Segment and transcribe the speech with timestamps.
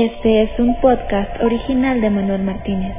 [0.00, 2.96] Este es un podcast original de Manuel Martínez.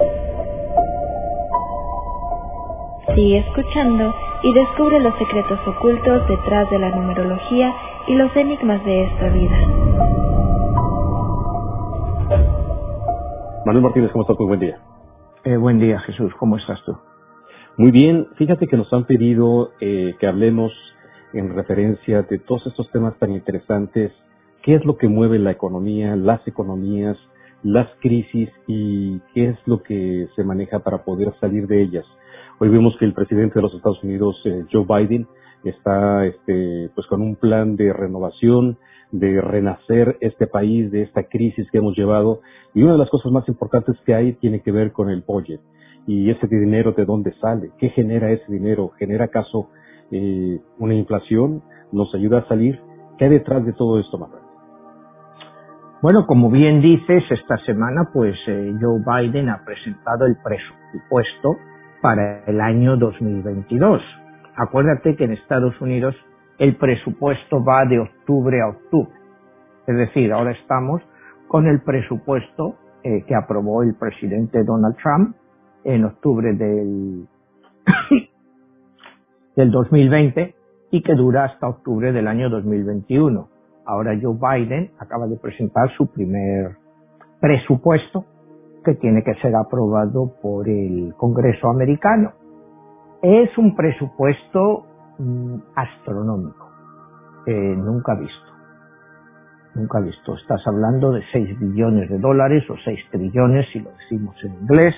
[3.15, 4.13] Sigue escuchando
[4.43, 7.73] y descubre los secretos ocultos detrás de la numerología
[8.05, 9.57] y los enigmas de esta vida.
[13.65, 14.37] Manuel Martínez, ¿cómo estás?
[14.37, 14.79] Muy buen día.
[15.45, 16.33] Eh, buen día, Jesús.
[16.37, 16.97] ¿Cómo estás tú?
[17.77, 18.27] Muy bien.
[18.35, 20.73] Fíjate que nos han pedido eh, que hablemos
[21.31, 24.11] en referencia de todos estos temas tan interesantes.
[24.63, 27.17] ¿Qué es lo que mueve la economía, las economías,
[27.63, 32.05] las crisis y qué es lo que se maneja para poder salir de ellas?
[32.59, 35.27] Hoy vemos que el presidente de los Estados Unidos, eh, Joe Biden,
[35.63, 38.77] está este, pues con un plan de renovación,
[39.13, 42.41] de renacer este país de esta crisis que hemos llevado.
[42.73, 45.61] Y una de las cosas más importantes que hay tiene que ver con el budget.
[46.05, 49.69] Y ese dinero de dónde sale, qué genera ese dinero, genera acaso
[50.11, 51.63] eh, una inflación,
[51.93, 52.81] nos ayuda a salir.
[53.17, 54.48] ¿Qué hay detrás de todo esto, Manuel?
[56.01, 61.57] Bueno, como bien dices, esta semana pues eh, Joe Biden ha presentado el presupuesto
[62.01, 64.01] para el año 2022.
[64.55, 66.15] Acuérdate que en Estados Unidos
[66.57, 69.11] el presupuesto va de octubre a octubre.
[69.87, 71.01] Es decir, ahora estamos
[71.49, 75.35] con el presupuesto eh, que aprobó el presidente Donald Trump
[75.83, 77.27] en octubre del,
[79.57, 80.55] del 2020
[80.91, 83.58] y que dura hasta octubre del año 2021.
[83.89, 86.75] Ahora Joe Biden acaba de presentar su primer
[87.41, 88.23] presupuesto
[88.85, 92.33] que tiene que ser aprobado por el Congreso americano.
[93.23, 94.85] Es un presupuesto
[95.17, 96.69] mm, astronómico,
[97.47, 98.51] eh, nunca visto.
[99.73, 100.35] Nunca visto.
[100.35, 104.95] Estás hablando de 6 billones de dólares o 6 trillones si lo decimos en inglés.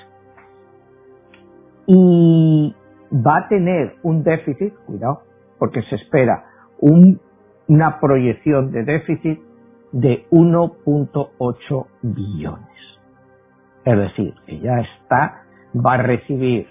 [1.87, 2.75] Y
[3.25, 5.21] va a tener un déficit, cuidado,
[5.57, 6.43] porque se espera
[7.67, 9.39] una proyección de déficit
[9.91, 12.67] de 1.8 billones.
[13.85, 15.43] Es decir, que ya está,
[15.75, 16.67] va a recibir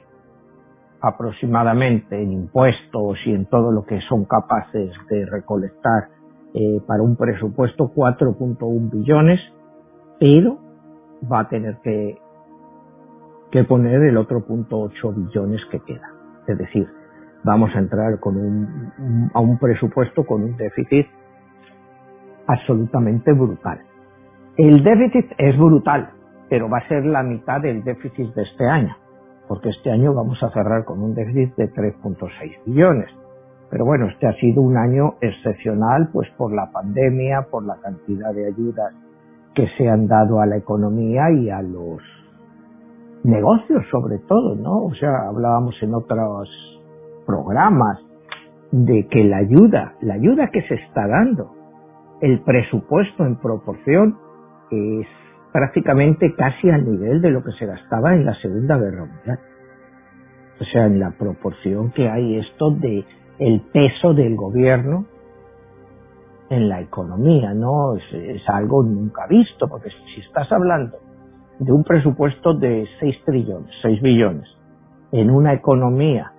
[1.00, 6.08] aproximadamente en impuestos y en todo lo que son capaces de recolectar
[6.54, 9.40] eh, para un presupuesto 4.1 billones,
[10.18, 10.58] pero
[11.30, 12.18] va a tener que,
[13.50, 16.10] que poner el otro punto 8 billones que queda.
[16.46, 16.86] Es decir,
[17.44, 21.06] vamos a entrar con un, a un presupuesto con un déficit
[22.46, 23.80] absolutamente brutal.
[24.56, 26.10] El déficit es brutal,
[26.48, 28.96] pero va a ser la mitad del déficit de este año,
[29.48, 33.08] porque este año vamos a cerrar con un déficit de 3.6 billones.
[33.70, 38.34] Pero bueno, este ha sido un año excepcional, pues por la pandemia, por la cantidad
[38.34, 38.92] de ayudas
[39.54, 42.02] que se han dado a la economía y a los
[43.22, 44.86] negocios sobre todo, ¿no?
[44.86, 46.48] O sea, hablábamos en otros
[47.30, 47.98] programas
[48.72, 51.52] de que la ayuda, la ayuda que se está dando,
[52.20, 54.18] el presupuesto en proporción
[54.70, 55.06] es
[55.52, 59.38] prácticamente casi al nivel de lo que se gastaba en la Segunda Guerra Mundial.
[60.60, 63.04] O sea, en la proporción que hay esto de
[63.38, 65.06] el peso del gobierno
[66.50, 67.96] en la economía, ¿no?
[67.96, 70.98] Es, algo nunca visto, porque si estás hablando
[71.58, 74.48] de un presupuesto de 6 trillones, 6 billones,
[75.12, 76.32] en una economía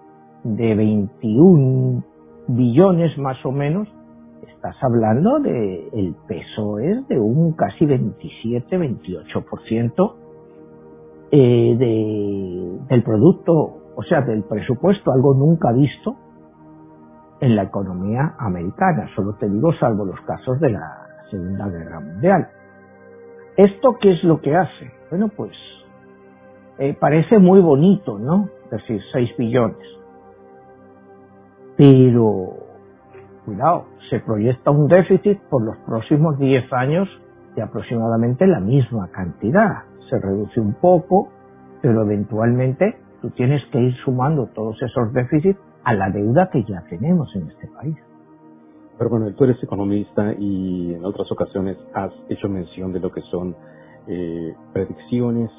[0.43, 2.03] de 21
[2.47, 3.87] billones más o menos,
[4.47, 10.13] estás hablando de el peso es de un casi 27, 28%
[11.31, 13.53] eh, de, del producto,
[13.95, 16.15] o sea, del presupuesto, algo nunca visto
[17.39, 22.47] en la economía americana, solo te digo salvo los casos de la Segunda Guerra Mundial.
[23.57, 24.91] ¿Esto qué es lo que hace?
[25.09, 25.51] Bueno, pues
[26.77, 28.49] eh, parece muy bonito, ¿no?
[28.65, 30.00] Es decir, 6 billones.
[31.81, 32.57] Pero
[33.43, 37.09] cuidado, se proyecta un déficit por los próximos 10 años
[37.55, 39.85] de aproximadamente la misma cantidad.
[40.07, 41.29] Se reduce un poco,
[41.81, 46.83] pero eventualmente tú tienes que ir sumando todos esos déficits a la deuda que ya
[46.87, 47.97] tenemos en este país.
[48.99, 53.21] Pero bueno, tú eres economista y en otras ocasiones has hecho mención de lo que
[53.21, 53.55] son
[54.05, 55.49] eh, predicciones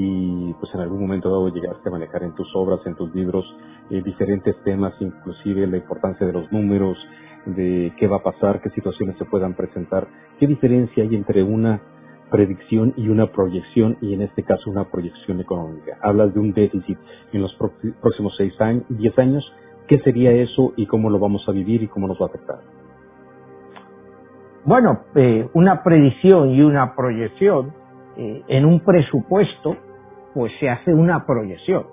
[0.00, 3.44] y pues en algún momento dado llegaste a manejar en tus obras, en tus libros,
[3.90, 6.96] eh, diferentes temas, inclusive la importancia de los números,
[7.46, 10.06] de qué va a pasar, qué situaciones se puedan presentar.
[10.38, 11.80] ¿Qué diferencia hay entre una
[12.30, 15.98] predicción y una proyección, y en este caso una proyección económica?
[16.00, 16.98] Hablas de un déficit
[17.32, 17.52] en los
[18.00, 19.44] próximos seis años, diez años.
[19.88, 22.58] ¿Qué sería eso y cómo lo vamos a vivir y cómo nos va a afectar?
[24.64, 27.72] Bueno, eh, una predicción y una proyección
[28.16, 29.76] eh, en un presupuesto,
[30.38, 31.84] pues se hace una proyección.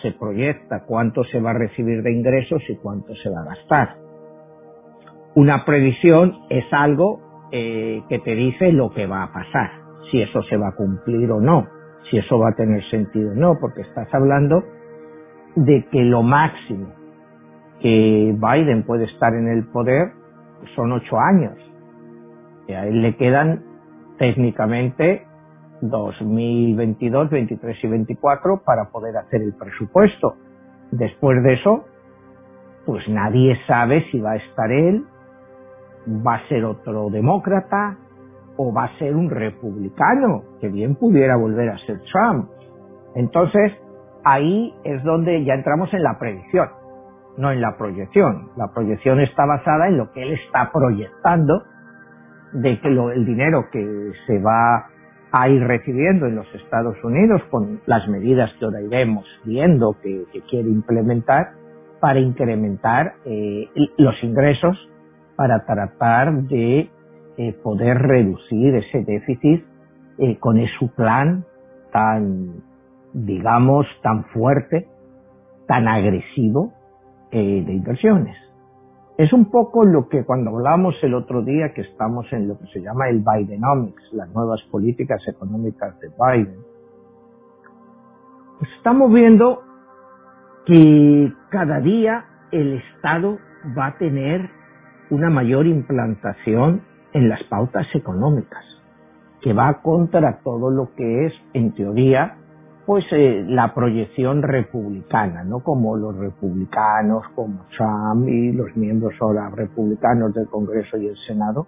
[0.00, 3.96] Se proyecta cuánto se va a recibir de ingresos y cuánto se va a gastar.
[5.34, 7.20] Una previsión es algo
[7.52, 9.70] eh, que te dice lo que va a pasar,
[10.10, 11.66] si eso se va a cumplir o no,
[12.10, 14.64] si eso va a tener sentido o no, porque estás hablando
[15.56, 16.88] de que lo máximo
[17.82, 20.12] que Biden puede estar en el poder
[20.74, 21.58] son ocho años.
[22.66, 23.62] Y a él le quedan
[24.16, 25.25] técnicamente
[25.80, 30.34] 2022, 23 y 24 para poder hacer el presupuesto.
[30.90, 31.84] Después de eso,
[32.86, 35.04] pues nadie sabe si va a estar él,
[36.06, 37.98] va a ser otro demócrata
[38.56, 42.48] o va a ser un republicano, que bien pudiera volver a ser Trump.
[43.14, 43.72] Entonces,
[44.24, 46.68] ahí es donde ya entramos en la predicción,
[47.36, 48.50] no en la proyección.
[48.56, 51.62] La proyección está basada en lo que él está proyectando,
[52.52, 54.86] de que lo, el dinero que se va
[55.32, 60.24] a ir recibiendo en los Estados Unidos con las medidas que ahora iremos viendo que,
[60.48, 61.52] quiere implementar
[62.00, 64.76] para incrementar eh, los ingresos
[65.34, 66.88] para tratar de
[67.36, 69.64] eh, poder reducir ese déficit
[70.18, 71.44] eh, con ese plan
[71.92, 72.62] tan,
[73.12, 74.86] digamos, tan fuerte,
[75.66, 76.72] tan agresivo
[77.32, 78.45] de inversiones.
[79.18, 82.66] Es un poco lo que cuando hablamos el otro día que estamos en lo que
[82.66, 86.58] se llama el Bidenomics, las nuevas políticas económicas de Biden,
[88.58, 89.62] pues estamos viendo
[90.66, 93.38] que cada día el Estado
[93.76, 94.50] va a tener
[95.10, 96.82] una mayor implantación
[97.14, 98.64] en las pautas económicas,
[99.40, 102.36] que va contra todo lo que es, en teoría,
[102.86, 105.58] pues eh, la proyección republicana, ¿no?
[105.58, 111.66] Como los republicanos, como Trump y los miembros ahora republicanos del Congreso y el Senado,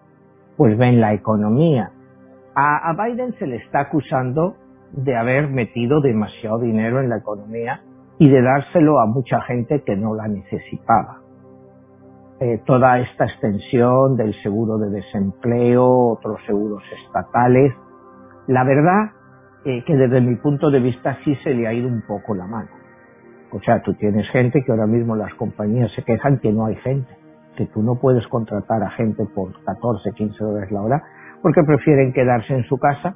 [0.56, 1.90] pues ven la economía.
[2.54, 4.54] A, Biden se le está acusando
[4.92, 7.82] de haber metido demasiado dinero en la economía
[8.18, 11.18] y de dárselo a mucha gente que no la necesitaba.
[12.40, 17.72] Eh, toda esta extensión del seguro de desempleo, otros seguros estatales.
[18.46, 19.17] La verdad
[19.64, 22.46] eh, que desde mi punto de vista sí se le ha ido un poco la
[22.46, 22.68] mano.
[23.50, 26.76] O sea, tú tienes gente que ahora mismo las compañías se quejan que no hay
[26.76, 27.10] gente,
[27.56, 31.02] que tú no puedes contratar a gente por 14, 15 dólares la hora,
[31.42, 33.14] porque prefieren quedarse en su casa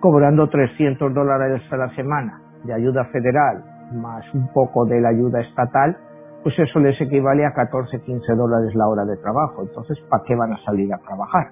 [0.00, 3.64] cobrando 300 dólares a la semana de ayuda federal
[3.94, 5.96] más un poco de la ayuda estatal
[6.42, 9.62] pues eso les equivale a 14, 15 dólares la hora de trabajo.
[9.62, 11.48] Entonces, ¿para qué van a salir a trabajar?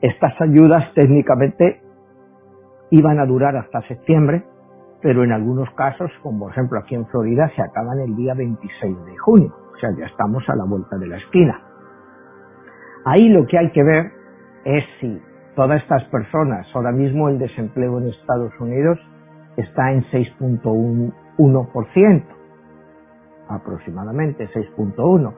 [0.00, 1.80] Estas ayudas técnicamente
[2.90, 4.44] iban a durar hasta septiembre,
[5.00, 9.04] pero en algunos casos, como por ejemplo aquí en Florida, se acaban el día 26
[9.04, 9.54] de junio.
[9.74, 11.62] O sea, ya estamos a la vuelta de la esquina.
[13.04, 14.10] Ahí lo que hay que ver
[14.64, 15.20] es si
[15.54, 18.98] todas estas personas, ahora mismo el desempleo en Estados Unidos
[19.56, 22.38] está en 6.1%
[23.48, 25.34] aproximadamente 6.1.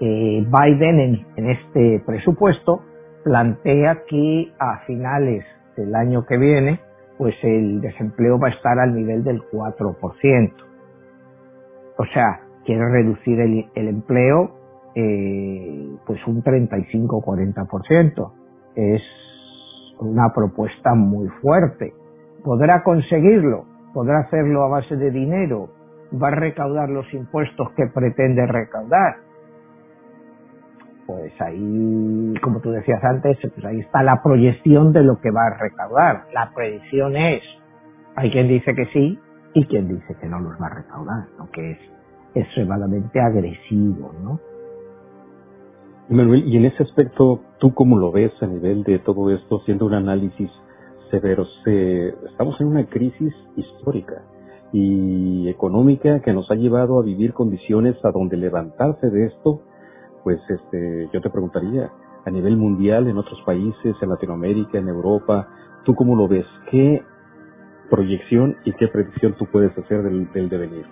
[0.00, 2.82] Eh, Biden en, este presupuesto
[3.24, 5.44] plantea que a finales
[5.76, 6.80] del año que viene,
[7.22, 10.52] pues el desempleo va a estar al nivel del 4%.
[11.96, 14.50] O sea, quiere reducir el, empleo
[14.96, 18.32] eh, pues un 35-40%.
[18.74, 19.02] Es
[20.00, 21.94] una propuesta muy fuerte.
[22.42, 23.66] ¿Podrá conseguirlo?
[23.94, 25.68] ¿Podrá hacerlo a base de dinero?
[26.20, 29.16] va a recaudar los impuestos que pretende recaudar.
[31.06, 35.46] Pues ahí, como tú decías antes, pues ahí está la proyección de lo que va
[35.46, 36.26] a recaudar.
[36.32, 37.42] La predicción es,
[38.14, 39.18] hay quien dice que sí
[39.54, 41.78] y quien dice que no los va a recaudar, lo que es
[42.34, 44.40] extremadamente agresivo, ¿no?
[46.08, 49.86] Manuel, y en ese aspecto, ¿tú cómo lo ves a nivel de todo esto, siendo
[49.86, 50.50] un análisis
[51.10, 51.46] severo?
[51.64, 54.22] estamos en una crisis histórica
[54.72, 59.62] y económica que nos ha llevado a vivir condiciones a donde levantarse de esto,
[60.24, 61.90] pues este, yo te preguntaría,
[62.24, 65.48] a nivel mundial, en otros países, en Latinoamérica, en Europa,
[65.84, 66.46] ¿tú cómo lo ves?
[66.70, 67.02] ¿Qué
[67.90, 70.86] proyección y qué predicción tú puedes hacer del, del devenir?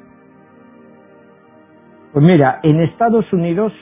[2.12, 3.72] Pues mira, en Estados Unidos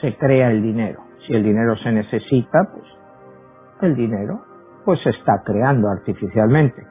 [0.00, 1.02] se crea el dinero.
[1.26, 2.84] Si el dinero se necesita, pues
[3.80, 4.42] el dinero
[4.84, 6.86] pues se está creando artificialmente.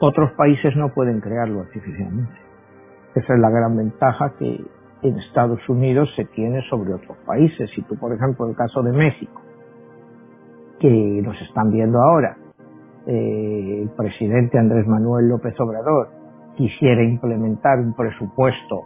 [0.00, 2.34] Otros países no pueden crearlo artificialmente.
[3.14, 4.64] Esa es la gran ventaja que
[5.04, 7.70] en Estados Unidos se tiene sobre otros países.
[7.74, 9.40] Si tú, por ejemplo, el caso de México,
[10.80, 12.36] que nos están viendo ahora,
[13.06, 16.08] eh, el presidente Andrés Manuel López Obrador
[16.56, 18.84] quisiera implementar un presupuesto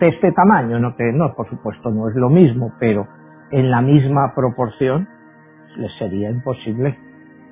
[0.00, 3.06] de este tamaño, no, que, no, por supuesto no es lo mismo, pero
[3.50, 5.08] en la misma proporción,
[5.76, 6.96] le sería imposible,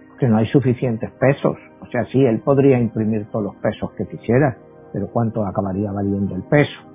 [0.09, 4.07] porque no hay suficientes pesos o sea, sí, él podría imprimir todos los pesos que
[4.07, 4.57] quisiera,
[4.93, 6.92] pero ¿cuánto acabaría valiendo el peso?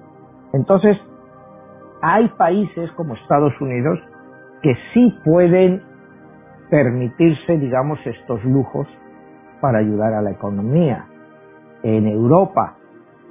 [0.53, 0.97] Entonces,
[2.01, 3.99] hay países como Estados Unidos
[4.61, 5.81] que sí pueden
[6.69, 8.87] permitirse, digamos, estos lujos
[9.61, 11.05] para ayudar a la economía.
[11.83, 12.77] En Europa,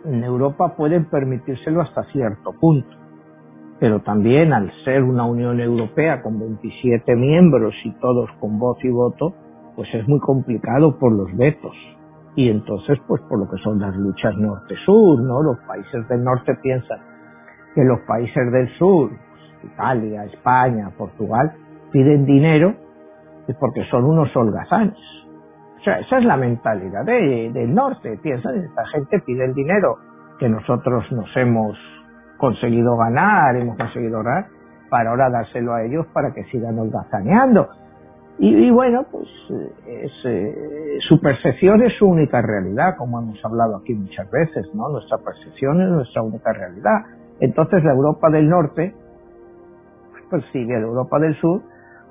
[0.04, 2.96] en Europa pueden permitírselo hasta cierto punto,
[3.78, 8.90] pero también al ser una Unión Europea con 27 miembros y todos con voz y
[8.90, 9.34] voto,
[9.74, 11.74] pues es muy complicado por los vetos.
[12.36, 15.42] Y entonces, pues por lo que son las luchas norte-sur, ¿no?
[15.42, 16.98] Los países del norte piensan
[17.74, 19.10] que los países del sur,
[19.64, 21.52] Italia, España, Portugal,
[21.90, 22.74] piden dinero
[23.48, 24.98] es porque son unos holgazanes.
[25.80, 28.18] O sea, esa es la mentalidad del norte.
[28.22, 29.96] Piensan, esta gente pide el dinero
[30.38, 31.78] que nosotros nos hemos
[32.36, 34.46] conseguido ganar, hemos conseguido ahorrar,
[34.90, 37.68] para ahora dárselo a ellos para que sigan holgazaneando.
[38.38, 39.26] Y, bueno, pues
[39.86, 44.90] es, eh, su percepción es su única realidad, como hemos hablado aquí muchas veces, ¿no?
[44.90, 47.00] Nuestra percepción es nuestra única realidad.
[47.40, 48.94] Entonces la Europa del Norte
[50.28, 51.62] pues sigue la Europa del Sur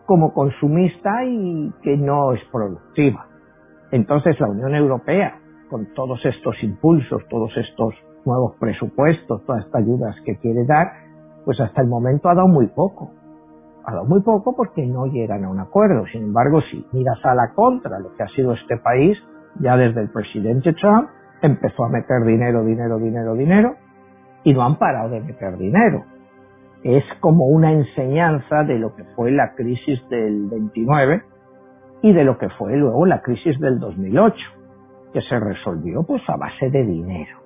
[0.05, 3.27] como consumista y que no es productiva.
[3.91, 5.39] Entonces la Unión Europea,
[5.69, 7.93] con todos estos impulsos, todos estos
[8.25, 10.91] nuevos presupuestos, todas estas ayudas que quiere dar,
[11.43, 13.11] pues hasta el momento ha dado muy poco.
[13.85, 16.05] Dado muy poco porque no llegan a un acuerdo.
[16.11, 19.17] Sin embargo, si miras a la contra lo que ha sido este país,
[19.59, 21.09] ya desde el presidente Trump
[21.41, 23.75] empezó a meter dinero, dinero, dinero, dinero,
[24.43, 26.03] y no han parado de meter dinero
[26.85, 31.23] es como una enseñanza de lo que fue la crisis del 29
[32.03, 34.35] y de lo que fue luego la crisis del 2008,
[35.11, 37.39] que se resolvió pues a base de dinero.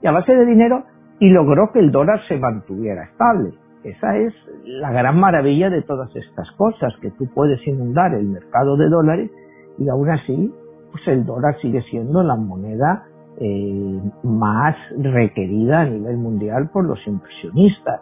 [0.00, 0.84] Y a base de dinero
[1.18, 3.52] y logró que el dólar se mantuviera estable.
[3.90, 8.76] Esa es la gran maravilla de todas estas cosas, que tú puedes inundar el mercado
[8.76, 9.30] de dólares
[9.78, 10.52] y aún así
[10.90, 13.04] pues el dólar sigue siendo la moneda
[13.40, 18.00] eh, más requerida a nivel mundial por los inversionistas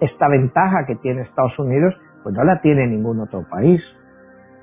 [0.00, 3.80] esta ventaja que tiene Estados Unidos, pues no la tiene ningún otro país.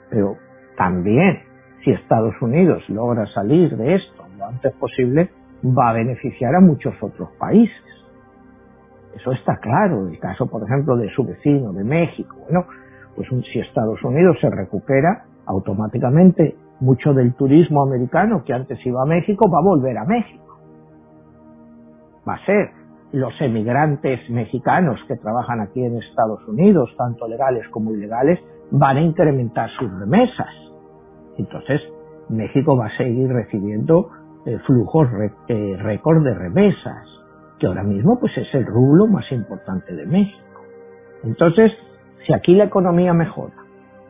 [0.09, 0.35] Pero
[0.77, 1.43] también,
[1.83, 5.29] si Estados Unidos logra salir de esto lo antes posible,
[5.63, 7.75] va a beneficiar a muchos otros países.
[9.17, 10.07] Eso está claro.
[10.07, 12.35] El caso, por ejemplo, de su vecino, de México.
[12.43, 12.65] Bueno,
[13.15, 19.05] pues si Estados Unidos se recupera, automáticamente mucho del turismo americano que antes iba a
[19.05, 20.59] México va a volver a México.
[22.27, 22.69] Va a ser
[23.13, 29.01] los emigrantes mexicanos que trabajan aquí en Estados Unidos, tanto legales como ilegales, van a
[29.01, 30.53] incrementar sus remesas.
[31.37, 31.81] Entonces,
[32.29, 34.09] México va a seguir recibiendo
[34.45, 35.07] eh, flujos
[35.47, 37.07] eh, récord de remesas,
[37.59, 40.61] que ahora mismo pues es el rublo más importante de México.
[41.23, 41.71] Entonces,
[42.25, 43.53] si aquí la economía mejora,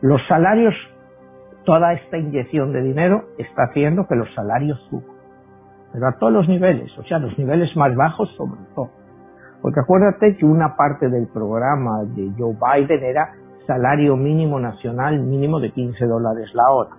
[0.00, 0.74] los salarios,
[1.64, 5.18] toda esta inyección de dinero está haciendo que los salarios suban
[5.92, 8.90] pero a todos los niveles, o sea, los niveles más bajos sobre todo.
[9.62, 13.32] Porque acuérdate que una parte del programa de Joe Biden era
[13.66, 16.90] salario mínimo nacional mínimo de 15 dólares la hora.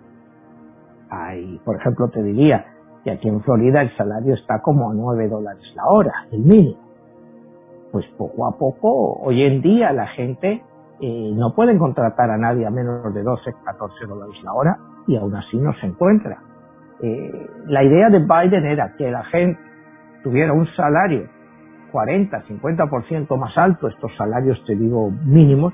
[1.09, 2.65] Ahí, por ejemplo, te diría
[3.03, 6.79] que aquí en Florida el salario está como a 9 dólares la hora, el mínimo.
[7.91, 10.63] Pues poco a poco, hoy en día la gente
[11.01, 14.77] eh, no puede contratar a nadie a menos de 12, 14 dólares la hora
[15.07, 16.37] y aún así no se encuentra.
[17.01, 19.59] Eh, la idea de Biden era que la gente
[20.23, 21.27] tuviera un salario
[21.91, 25.73] 40, 50% más alto, estos salarios te digo mínimos,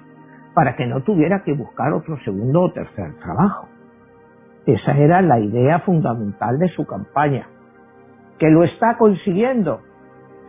[0.54, 3.68] para que no tuviera que buscar otro segundo o tercer trabajo.
[4.66, 7.48] Esa era la idea fundamental de su campaña.
[8.40, 9.82] ¿Que lo está consiguiendo?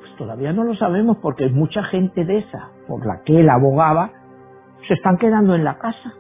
[0.01, 4.11] Pues todavía no lo sabemos porque mucha gente de esa por la que él abogaba
[4.89, 6.15] se están quedando en la casa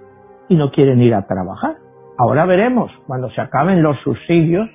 [0.49, 1.77] y no quieren ir a trabajar.
[2.19, 4.69] Ahora veremos, cuando se acaben los subsidios,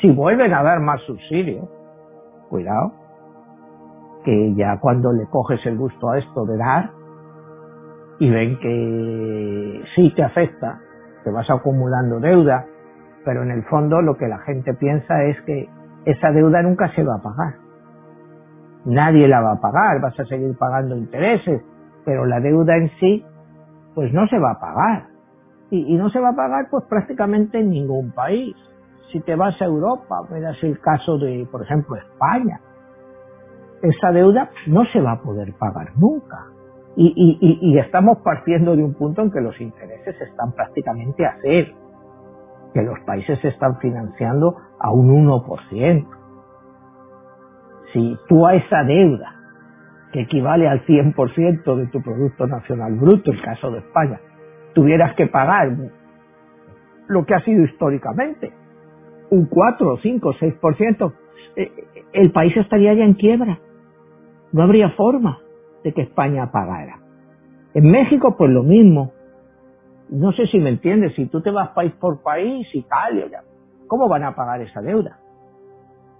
[0.00, 1.68] si vuelven a dar más subsidios.
[2.48, 2.92] Cuidado,
[4.24, 6.90] que ya cuando le coges el gusto a esto de dar
[8.18, 10.80] y ven que sí te afecta,
[11.24, 12.64] te vas acumulando deuda,
[13.24, 15.68] pero en el fondo lo que la gente piensa es que
[16.04, 17.54] esa deuda nunca se va a pagar.
[18.86, 21.62] Nadie la va a pagar, vas a seguir pagando intereses,
[22.04, 23.24] pero la deuda en sí,
[23.94, 25.10] pues no se va a pagar
[25.70, 28.56] y, no se va a pagar pues prácticamente en ningún país.
[29.12, 32.60] Si te vas a Europa, verás el caso de, por ejemplo, España.
[33.82, 36.46] Esa deuda no se va a poder pagar nunca.
[37.02, 41.74] Y, y, estamos partiendo de un punto en que los intereses están prácticamente a cero,
[42.74, 46.06] que los países se están financiando a un 1%.
[47.94, 49.34] Si tú a esa deuda,
[50.12, 54.20] que equivale al 100% de tu Producto Nacional Bruto, el caso de España,
[54.74, 55.74] tuvieras que pagar
[57.08, 58.52] lo que ha sido históricamente,
[59.30, 61.12] un 4, 5, 6%,
[62.12, 63.58] el país estaría ya en quiebra.
[64.52, 65.38] No habría forma
[65.82, 66.98] de que España pagara.
[67.74, 69.12] En México, pues lo mismo.
[70.10, 73.42] No sé si me entiendes, si tú te vas país por país, Italia,
[73.86, 75.18] ¿cómo van a pagar esa deuda?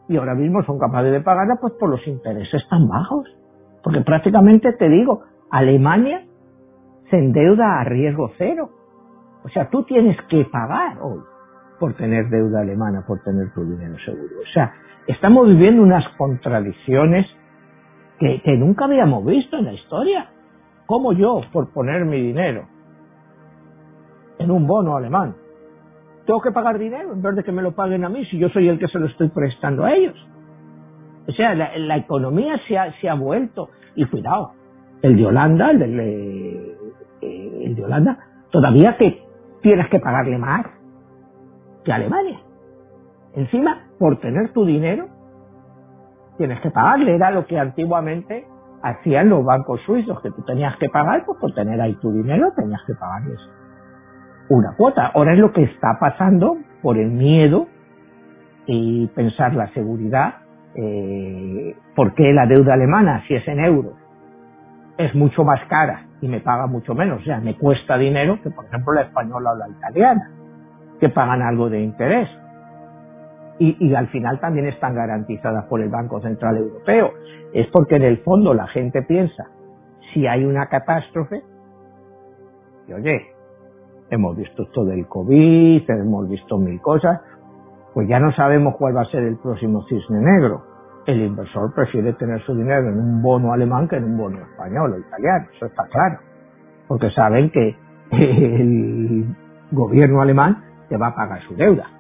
[0.08, 3.28] Y ahora mismo son capaces de pagarla pues por los intereses tan bajos.
[3.82, 6.24] Porque prácticamente te digo, Alemania
[7.10, 8.70] se endeuda a riesgo cero.
[9.44, 11.20] O sea, tú tienes que pagar hoy
[11.78, 14.36] por tener deuda alemana, por tener tu dinero seguro.
[14.42, 14.74] O sea,
[15.06, 17.26] estamos viviendo unas contradicciones
[18.20, 20.28] que, nunca habíamos visto en la historia.
[20.86, 22.66] ¿Cómo yo, por poner mi dinero
[24.38, 25.34] en un bono alemán,
[26.26, 28.48] tengo que pagar dinero en vez de que me lo paguen a mí si yo
[28.50, 30.16] soy el que se lo estoy prestando a ellos?
[31.28, 34.52] O sea, la, economía se ha, se ha vuelto, y cuidado,
[35.02, 36.76] el de Holanda, el de,
[37.22, 38.18] el de Holanda,
[38.50, 39.22] todavía que
[39.62, 40.66] tienes que pagarle más
[41.84, 42.40] que Alemania.
[43.34, 45.08] Encima, por tener tu dinero,
[46.40, 47.14] tienes que pagarle.
[47.14, 48.46] Era lo que antiguamente
[48.82, 52.50] hacían los bancos suizos, que tú tenías que pagar, pues por tener ahí tu dinero
[52.56, 53.38] tenías que pagarles
[54.48, 55.12] una cuota.
[55.14, 57.66] Ahora es lo que está pasando por el miedo
[58.64, 60.36] y pensar la seguridad.
[60.74, 63.92] Eh, ¿Por qué la deuda alemana, si es en euros,
[64.96, 67.20] es mucho más cara y me paga mucho menos?
[67.20, 70.30] O sea, me cuesta dinero que, por ejemplo, la española o la italiana,
[71.00, 72.30] que pagan algo de interés
[73.62, 77.12] y, al final también están garantizadas por el Banco Central Europeo.
[77.52, 79.50] Es porque en el fondo la gente piensa,
[80.12, 81.42] si hay una catástrofe,
[82.88, 83.20] y oye,
[84.08, 87.20] hemos visto esto del COVID, hemos visto mil cosas,
[87.92, 90.62] pues ya no sabemos cuál va a ser el próximo cisne negro.
[91.06, 94.94] El inversor prefiere tener su dinero en un bono alemán que en un bono español
[94.94, 96.18] o italiano, eso está claro.
[96.88, 97.76] Porque saben que
[98.10, 99.26] el
[99.70, 101.99] gobierno alemán te va a pagar su deuda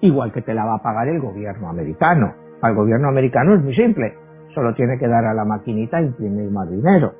[0.00, 2.34] igual que te la va a pagar el gobierno americano.
[2.62, 4.14] Al gobierno americano es muy simple,
[4.54, 7.12] solo tiene que dar a la maquinita e imprimir más dinero.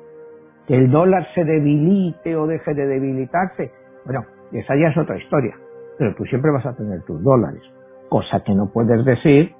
[0.67, 3.71] Que el dólar se debilite o deje de debilitarse,
[4.05, 5.55] bueno, esa ya es otra historia,
[5.97, 7.61] pero tú siempre vas a tener tus dólares,
[8.09, 9.53] cosa que no puedes decir,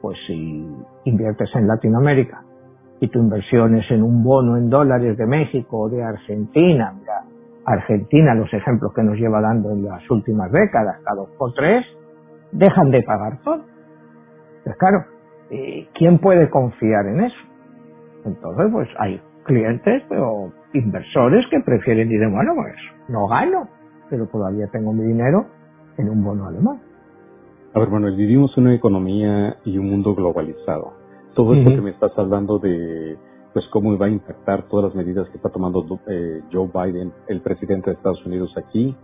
[0.00, 0.68] pues si
[1.04, 2.42] inviertes en Latinoamérica
[3.00, 7.22] y tu inversión es en un bono en dólares de México o de Argentina, mira,
[7.64, 11.86] Argentina, los ejemplos que nos lleva dando en las últimas décadas, cada dos por tres,
[12.54, 13.64] dejan de pagar todo.
[14.64, 15.04] Pues claro,
[15.94, 17.36] ¿quién puede confiar en eso?
[18.24, 22.74] Entonces, pues hay clientes o inversores que prefieren decir, bueno, pues
[23.08, 23.68] no gano,
[24.08, 25.46] pero todavía tengo mi dinero
[25.98, 26.80] en un bono alemán.
[27.74, 30.92] A ver, bueno, vivimos una economía y un mundo globalizado.
[31.34, 33.18] Todo esto que me estás hablando de,
[33.52, 37.42] pues, cómo va a impactar todas las medidas que está tomando eh, Joe Biden, el
[37.42, 38.96] presidente de Estados Unidos aquí,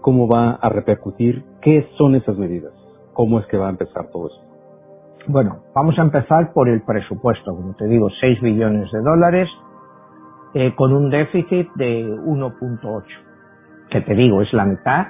[0.00, 2.72] cómo va a repercutir, qué son esas medidas.
[3.20, 4.40] ¿Cómo es que va a empezar todo esto?
[5.26, 9.46] Bueno, vamos a empezar por el presupuesto, como te digo, 6 billones de dólares
[10.54, 13.04] eh, con un déficit de 1.8,
[13.90, 15.08] que te digo, es la mitad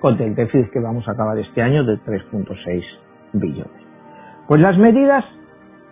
[0.00, 2.82] con el déficit que vamos a acabar este año de 3.6
[3.34, 3.86] billones.
[4.48, 5.24] Pues las medidas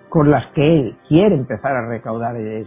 [0.09, 2.67] con las que él quiere empezar a recaudar es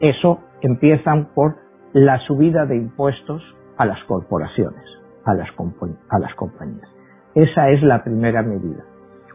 [0.00, 1.58] eso, empiezan por
[1.92, 3.40] la subida de impuestos
[3.76, 4.84] a las corporaciones,
[5.24, 5.48] a las,
[6.08, 6.95] a las compañías.
[7.36, 8.82] Esa es la primera medida.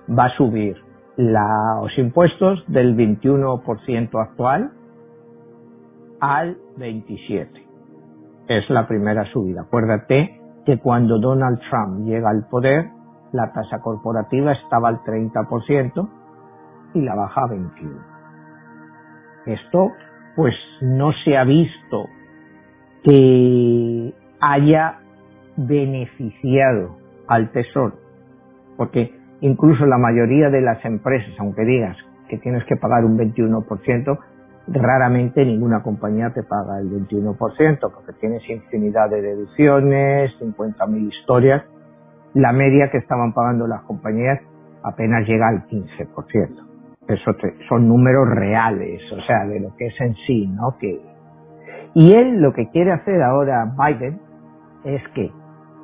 [0.10, 0.76] Va a subir
[1.18, 4.72] los impuestos del 21% actual
[6.20, 7.62] al 27%.
[8.48, 9.62] Es la primera subida.
[9.62, 12.90] Acuérdate que cuando Donald Trump llega al poder,
[13.34, 16.10] la tasa corporativa estaba al 30%
[16.96, 18.04] y la baja a 21%.
[19.46, 19.92] Esto,
[20.36, 22.08] pues, no se ha visto
[23.04, 24.98] que haya
[25.56, 27.01] beneficiado
[27.32, 27.96] al tesoro.
[28.78, 31.96] Porque incluso la mayoría de las empresas, aunque digas
[32.28, 34.20] que tienes que pagar un 21%,
[34.68, 37.38] raramente ninguna compañía te paga el 21%,
[37.80, 41.64] porque tienes infinidad de deducciones, 50.000 historias.
[42.34, 44.40] La media que estaban pagando las compañías
[44.84, 46.68] apenas llega al 15%.
[47.08, 47.36] Eso
[47.70, 50.78] son números reales, o sea, de lo que es en sí, ¿no?
[50.80, 51.02] Que,
[51.94, 54.20] y él lo que quiere hacer ahora Biden
[54.84, 55.32] es que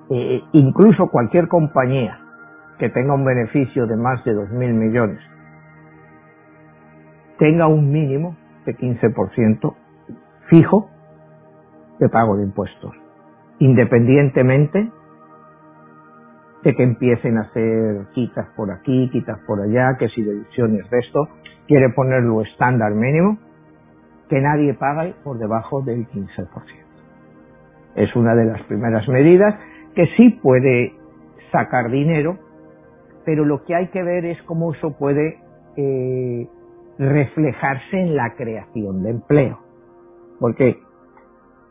[0.09, 2.19] eh, incluso cualquier compañía
[2.79, 5.19] que tenga un beneficio de más de 2.000 millones
[7.37, 9.75] tenga un mínimo de 15%
[10.49, 10.89] fijo
[11.99, 12.93] de pago de impuestos,
[13.59, 14.91] independientemente
[16.63, 20.99] de que empiecen a hacer quitas por aquí, quitas por allá, que si deducciones de
[20.99, 21.27] esto,
[21.67, 23.37] quiere ponerlo estándar mínimo,
[24.29, 26.47] que nadie pague por debajo del 15%.
[27.95, 29.55] Es una de las primeras medidas
[29.97, 30.93] que sí puede
[31.51, 32.37] sacar dinero,
[33.25, 35.39] pero lo que hay que ver es cómo eso puede
[35.75, 36.47] eh,
[36.99, 39.57] reflejarse en la creación de empleo.
[40.39, 40.77] Porque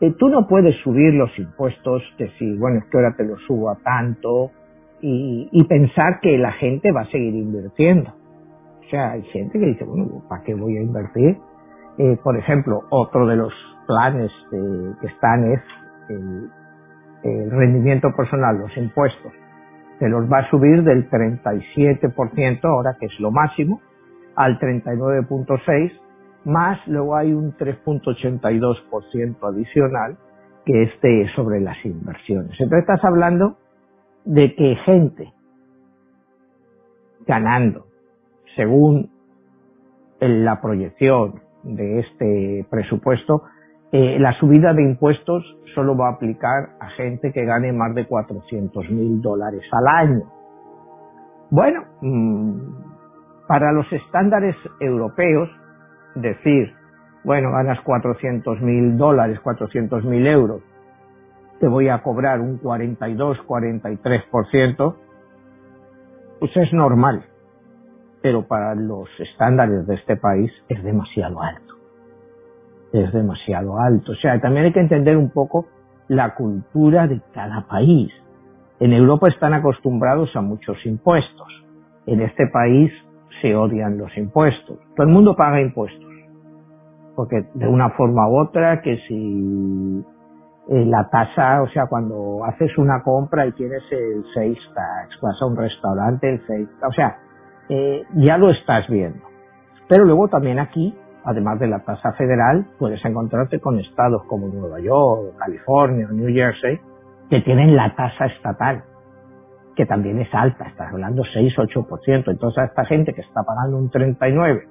[0.01, 3.69] eh, tú no puedes subir los impuestos, decir, bueno, es que ahora te lo subo
[3.69, 4.51] a tanto,
[4.99, 8.09] y, pensar que la gente va a seguir invirtiendo.
[8.09, 11.37] O sea, hay gente que dice, bueno, ¿para qué voy a invertir?
[11.97, 13.53] Eh, por ejemplo, otro de los
[13.85, 15.61] planes que están es
[16.09, 16.49] el,
[17.23, 19.31] el, rendimiento personal, los impuestos.
[19.99, 23.81] Se los va a subir del 37%, ahora que es lo máximo,
[24.35, 25.99] al 39.6%,
[26.45, 30.17] más luego hay un 3.82% adicional
[30.65, 32.51] que esté sobre las inversiones.
[32.59, 33.57] Entonces estás hablando
[34.23, 35.33] de que gente
[37.25, 37.87] ganando,
[38.55, 39.09] según
[40.19, 43.43] la proyección de este presupuesto,
[43.91, 48.05] eh, la subida de impuestos solo va a aplicar a gente que gane más de
[48.05, 50.23] 400 mil dólares al año.
[51.49, 55.49] Bueno, mm, para los estándares europeos,
[56.15, 56.73] decir,
[57.23, 60.61] bueno, ganas 400 mil dólares, 400 mil euros,
[61.59, 64.95] te voy a cobrar un 42, 43%,
[66.39, 67.25] pues es normal.
[68.21, 71.76] Pero para los estándares de este país es demasiado alto.
[72.97, 74.13] Es demasiado alto.
[74.13, 75.67] O sea, también hay que entender un poco
[76.07, 78.11] la cultura de cada país.
[78.79, 81.47] En Europa están acostumbrados a muchos impuestos.
[82.05, 82.91] En este país
[83.41, 84.79] se odian los impuestos.
[84.95, 86.09] Todo el mundo paga impuestos.
[87.15, 90.03] Porque de una forma u otra, que si
[90.69, 95.41] eh, la tasa, o sea, cuando haces una compra y tienes el sales tax, vas
[95.41, 97.17] a un restaurante, el sales tax, o sea,
[97.69, 99.23] eh, ya lo estás viendo.
[99.87, 100.95] Pero luego también aquí,
[101.27, 106.79] además de la tasa federal, puedes encontrarte con estados como Nueva York, California, New Jersey,
[107.29, 108.83] que tienen la tasa estatal,
[109.75, 112.31] que también es alta, estás hablando 6-8%.
[112.31, 114.67] Entonces a esta gente que está pagando un 39,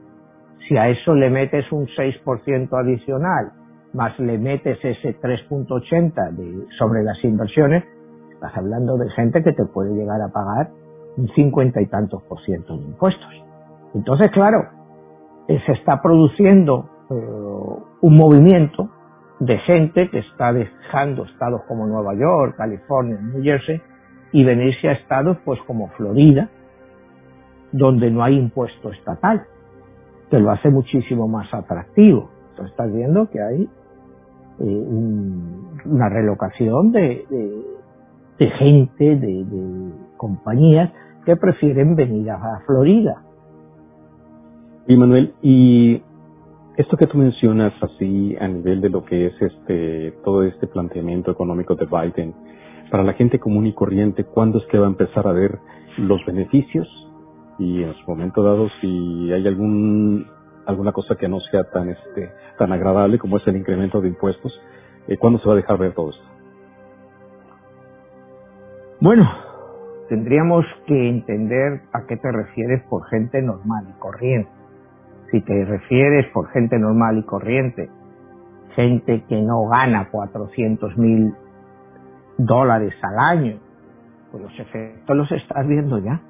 [0.67, 3.53] si a eso le metes un 6% adicional,
[3.93, 7.85] más le metes ese 3.80 sobre las inversiones,
[8.33, 10.71] estás hablando de gente que te puede llegar a pagar
[11.19, 13.45] un 50 y tantos por ciento de impuestos.
[13.95, 14.69] Entonces, claro,
[15.47, 17.15] se está produciendo eh,
[18.01, 18.89] un movimiento
[19.39, 23.81] de gente que está dejando estados como Nueva York, California, New Jersey
[24.33, 26.49] y venirse a estados pues como Florida,
[27.73, 29.45] donde no hay impuesto estatal,
[30.31, 32.31] que lo hace muchísimo más atractivo.
[32.51, 33.69] Entonces estás viendo que hay
[34.59, 34.87] eh,
[35.85, 37.25] una relocación de,
[38.59, 39.45] gente, de,
[40.17, 40.91] compañías
[41.25, 43.26] que prefieren venir a Florida.
[44.89, 46.01] Y Manuel, y
[46.77, 51.33] esto que tú mencionas así a nivel de lo que es este todo este planteamiento
[51.33, 52.35] económico de Biden,
[52.91, 55.59] para la gente común y corriente, ¿cuándo es que va a empezar a ver
[55.99, 56.87] los beneficios?
[57.59, 60.27] Y en su momento dado, si hay algún
[60.67, 64.53] alguna cosa que no sea tan este tan agradable como es el incremento de impuestos,
[65.09, 66.25] eh, ¿cuándo se va a dejar ver todo esto?
[69.01, 69.29] Bueno,
[70.09, 74.56] tendríamos que entender a qué te refieres por gente normal y corriente.
[75.31, 77.89] Si te refieres por gente normal y corriente,
[78.75, 81.35] gente que no gana 400 mil
[82.39, 83.59] dólares al año,
[84.31, 86.21] pues los efectos los estás viendo ya.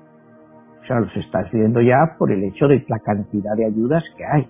[0.82, 4.24] O sea, los estás viendo ya por el hecho de la cantidad de ayudas que
[4.24, 4.48] hay.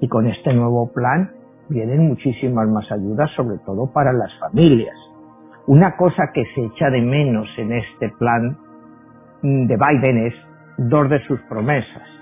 [0.00, 1.30] Y con este nuevo plan
[1.68, 4.96] vienen muchísimas más ayudas, sobre todo para las familias.
[5.66, 8.58] Una cosa que se echa de menos en este plan
[9.42, 10.34] de Biden es
[10.78, 12.17] dos de sus promesas.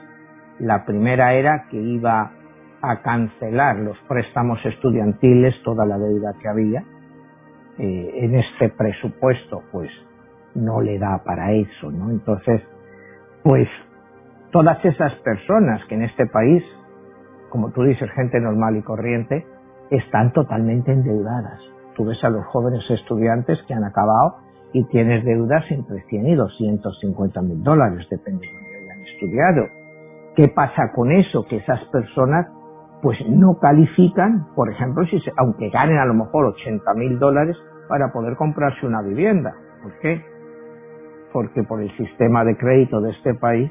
[0.59, 2.33] La primera era que iba
[2.83, 6.85] a cancelar los préstamos estudiantiles, toda la deuda que había.
[7.79, 9.91] Eh, en este presupuesto, pues
[10.55, 12.11] no le da para eso, ¿no?
[12.11, 12.63] Entonces,
[13.43, 13.69] pues
[14.51, 16.63] todas esas personas que en este país,
[17.51, 19.45] como tú dices, gente normal y corriente,
[19.91, 21.61] están totalmente endeudadas.
[21.97, 24.37] Tú ves a los jóvenes estudiantes que han acabado
[24.73, 29.86] y tienes deudas entre 100 y 250 mil dólares, depende de donde hayan estudiado.
[30.37, 31.45] ¿Qué pasa con eso?
[31.49, 32.47] Que esas personas
[33.03, 37.57] pues no califican, por ejemplo, si aunque ganen a lo mejor 80 mil dólares
[37.89, 39.55] para poder comprarse una vivienda.
[39.83, 40.37] ¿Por qué?
[41.37, 43.71] porque por el sistema de crédito de este país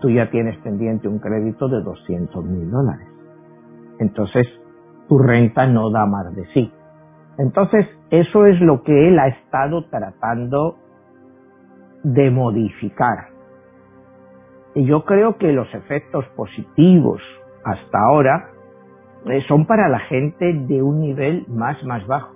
[0.00, 3.06] tú ya tienes pendiente un crédito de 200 mil dólares.
[3.98, 4.46] Entonces,
[5.06, 6.72] tu renta no da más de sí.
[7.36, 10.78] Entonces, eso es lo que él ha estado tratando
[12.04, 13.33] de modificar.
[14.74, 17.20] Y yo creo que los efectos positivos
[17.64, 18.50] hasta ahora
[19.26, 22.34] eh, son para la gente de un nivel más, más bajo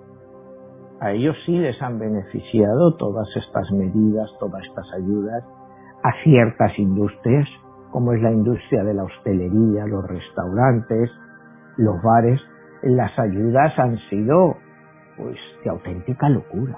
[1.01, 5.43] a ellos sí les han beneficiado todas estas medidas, todas estas ayudas
[6.03, 7.47] a ciertas industrias,
[7.91, 11.09] como es la industria de la hostelería, los restaurantes,
[11.77, 12.41] los bares.
[12.83, 14.57] Las ayudas han sido
[15.17, 16.77] pues de auténtica locura.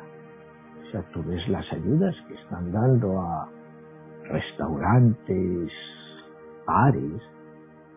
[0.82, 3.50] O sea, tú ves las ayudas que están dando a
[4.32, 5.72] restaurantes,
[6.66, 7.22] bares,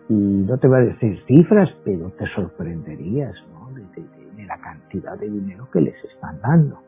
[0.08, 3.72] y no te voy a decir cifras, pero te sorprenderías ¿no?
[3.74, 6.78] de, la cantidad de dinero que les están dando.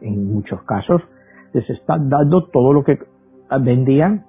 [0.00, 1.02] En muchos casos
[1.52, 2.98] les están dando todo lo que
[3.60, 4.24] vendían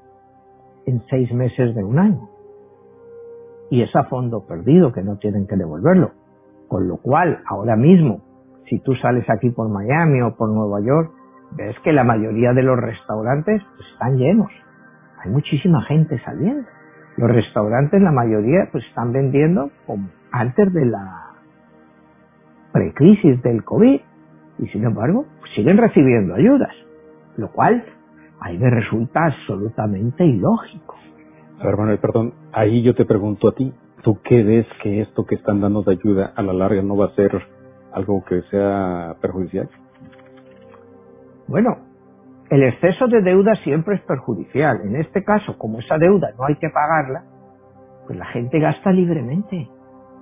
[0.85, 2.29] en seis meses de un año.
[3.69, 6.11] Y es a fondo perdido que no tienen que devolverlo.
[6.67, 8.21] Con lo cual, ahora mismo,
[8.69, 11.11] si tú sales aquí por Miami o por Nueva York,
[11.51, 14.51] ves que la mayoría de los restaurantes están llenos.
[15.23, 16.67] Hay muchísima gente saliendo.
[17.17, 21.31] Los restaurantes, la mayoría, pues están vendiendo como antes de la
[22.71, 24.01] precrisis del COVID.
[24.59, 26.73] Y sin embargo, pues, siguen recibiendo ayudas.
[27.37, 27.83] Lo cual
[28.39, 30.95] a mí me resulta absolutamente ilógico.
[31.59, 35.59] Hermano, perdón, ahí yo te pregunto a ti, ¿tú qué ves que esto que están
[35.59, 37.31] dando de ayuda a la larga no va a ser
[37.93, 39.67] algo que sea perjudicial?
[41.47, 41.77] Bueno,
[42.49, 44.81] el exceso de deuda siempre es perjudicial.
[44.83, 47.23] En este caso, como esa deuda no hay que pagarla,
[48.05, 49.69] pues la gente gasta libremente.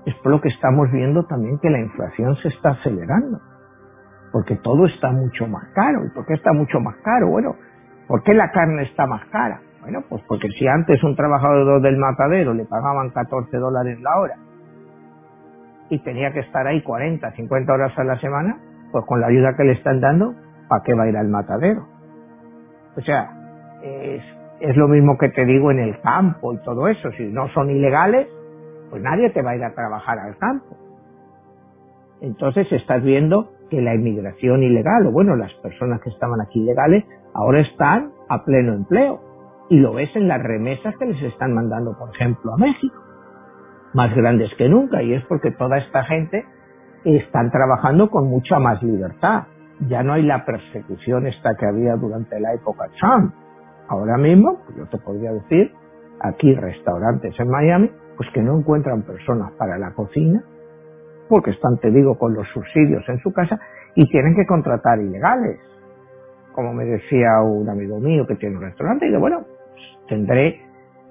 [0.05, 3.39] Es por lo que estamos viendo también que la inflación se está acelerando.
[4.31, 6.05] Porque todo está mucho más caro.
[6.05, 7.29] ¿Y por qué está mucho más caro?
[7.29, 7.55] Bueno,
[8.07, 9.61] ¿por qué la carne está más cara?
[9.81, 14.35] Bueno, pues porque si antes un trabajador del matadero le pagaban 14 dólares la hora
[15.89, 18.57] y tenía que estar ahí 40, 50 horas a la semana,
[18.91, 20.33] pues con la ayuda que le están dando,
[20.67, 21.87] ¿para qué va a ir al matadero?
[22.97, 23.31] O sea,
[23.81, 27.11] es, lo mismo que te digo en el campo y todo eso.
[27.11, 28.27] Si no son ilegales,
[28.89, 30.77] pues nadie te va a ir a trabajar al campo.
[32.21, 37.03] Entonces estás viendo que la inmigración ilegal, o bueno, las personas que estaban aquí ilegales,
[37.33, 39.21] ahora están a pleno empleo.
[39.69, 42.95] Y lo ves en las remesas que les están mandando, por ejemplo, a México.
[43.93, 45.01] Más grandes que nunca.
[45.01, 46.45] Y es porque toda esta gente
[47.03, 49.45] están trabajando con mucha más libertad
[49.81, 53.33] ya no hay la persecución esta que había durante la época Trump.
[53.87, 55.71] Ahora mismo, yo te podría decir,
[56.21, 60.43] aquí restaurantes en Miami, pues que no encuentran personas para la cocina,
[61.29, 63.59] porque están, te digo, con los subsidios en su casa
[63.95, 65.59] y tienen que contratar ilegales.
[66.53, 70.61] Como me decía un amigo mío que tiene un restaurante, y dice, bueno, pues tendré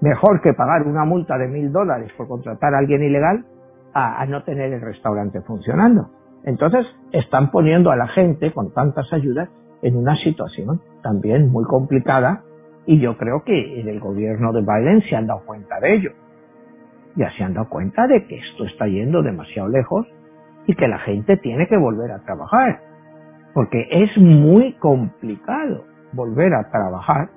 [0.01, 3.45] mejor que pagar una multa de mil dólares por contratar a alguien ilegal
[3.93, 6.11] a no tener el restaurante funcionando.
[6.45, 9.49] Entonces, están poniendo a la gente con tantas ayudas
[9.83, 12.43] en una situación también muy complicada
[12.87, 16.11] y yo creo que en el gobierno de Biden se han dado cuenta de ello.
[17.17, 20.07] Ya se han dado cuenta de que esto está yendo demasiado lejos
[20.67, 22.81] y que la gente tiene que volver a trabajar.
[23.55, 27.29] Porque es muy complicado volver a trabajar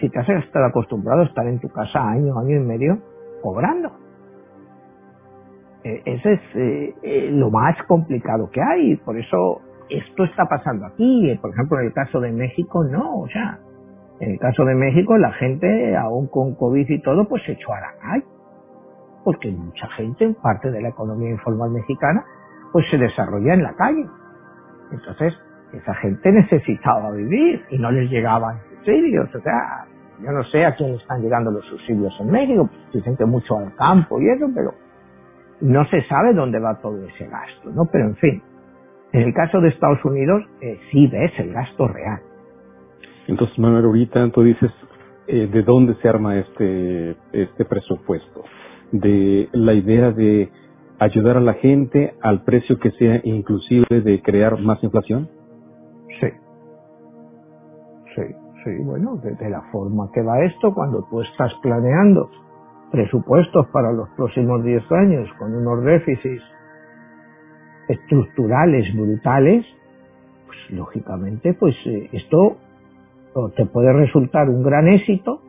[0.00, 2.98] si te has estado acostumbrado a estar en tu casa año, año y medio
[3.42, 4.03] cobrando.
[5.84, 8.96] Eh, ese es eh, eh, lo más complicado que hay.
[8.96, 11.38] Por eso esto está pasando aquí.
[11.40, 13.20] Por ejemplo, en el caso de México, no.
[13.20, 13.58] O sea,
[14.20, 17.72] en el caso de México, la gente, aún con COVID y todo, pues se echó
[17.74, 18.24] a la calle.
[19.24, 22.24] Porque mucha gente, en parte de la economía informal mexicana,
[22.72, 24.06] pues se desarrolla en la calle.
[24.90, 25.34] Entonces,
[25.72, 29.34] esa gente necesitaba vivir y no les llegaban subsidios.
[29.34, 29.86] O sea,
[30.22, 32.68] yo no sé a quién están llegando los subsidios en México.
[32.68, 34.83] Pues dicen que mucho al campo y eso, pero
[35.60, 37.84] no se sabe dónde va todo ese gasto, ¿no?
[37.90, 38.42] Pero en fin,
[39.12, 42.20] en el caso de Estados Unidos eh, sí ves el gasto real.
[43.26, 44.70] Entonces, Manuel, ahorita tú dices
[45.26, 48.42] eh, de dónde se arma este, este presupuesto,
[48.92, 50.50] de la idea de
[50.98, 55.28] ayudar a la gente al precio que sea inclusive de crear más inflación.
[56.20, 56.26] Sí,
[58.14, 58.22] sí,
[58.64, 62.30] sí, bueno, de la forma que va esto, cuando tú estás planeando
[62.94, 66.44] presupuestos para los próximos 10 años con unos déficits
[67.88, 69.66] estructurales brutales,
[70.46, 72.56] pues lógicamente pues eh, esto
[73.56, 75.40] te puede resultar un gran éxito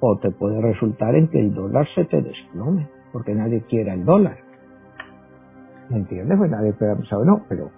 [0.00, 4.04] o te puede resultar en que el dólar se te desplome, porque nadie quiere el
[4.04, 4.38] dólar.
[5.88, 6.36] ¿Me entiendes?
[6.36, 7.70] Pues nadie puede pensar, no, pero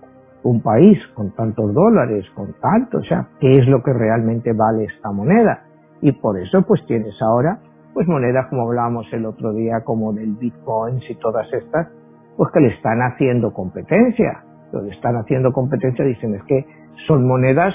[0.44, 4.85] un país con tantos dólares, con tanto, o sea, ¿qué es lo que realmente vale
[4.85, 5.64] esta moneda?
[6.00, 7.61] Y por eso pues tienes ahora
[7.94, 11.88] pues monedas como hablábamos el otro día, como del Bitcoin y todas estas,
[12.37, 14.44] pues que le están haciendo competencia.
[14.72, 16.66] Lo le están haciendo competencia dicen es que
[17.07, 17.74] son monedas,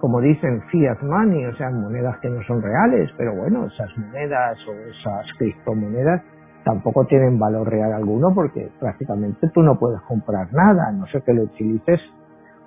[0.00, 4.56] como dicen, fiat money, o sea, monedas que no son reales, pero bueno, esas monedas
[4.68, 6.22] o esas criptomonedas
[6.64, 11.34] tampoco tienen valor real alguno porque prácticamente tú no puedes comprar nada, no sé que
[11.34, 12.00] lo utilices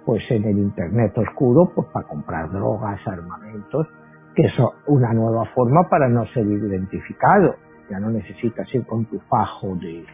[0.05, 3.87] pues en el internet oscuro pues para comprar drogas, armamentos,
[4.37, 4.53] que es
[4.85, 7.55] una nueva forma para no ser identificado.
[7.89, 10.05] Ya no necesitas ir con tu fajo de,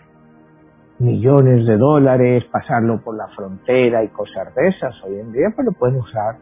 [0.99, 4.95] millones de dólares, pasarlo por la frontera y cosas de esas.
[5.03, 6.37] Hoy en día pues lo pueden usar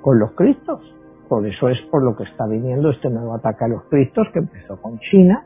[0.00, 0.80] con los cristos.
[1.28, 4.38] Por eso es por lo que está viniendo este nuevo ataque a los cristos que
[4.38, 5.44] empezó con China,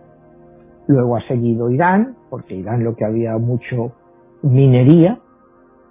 [0.89, 3.93] luego ha seguido Irán, porque Irán lo que había mucho
[4.43, 5.21] minería,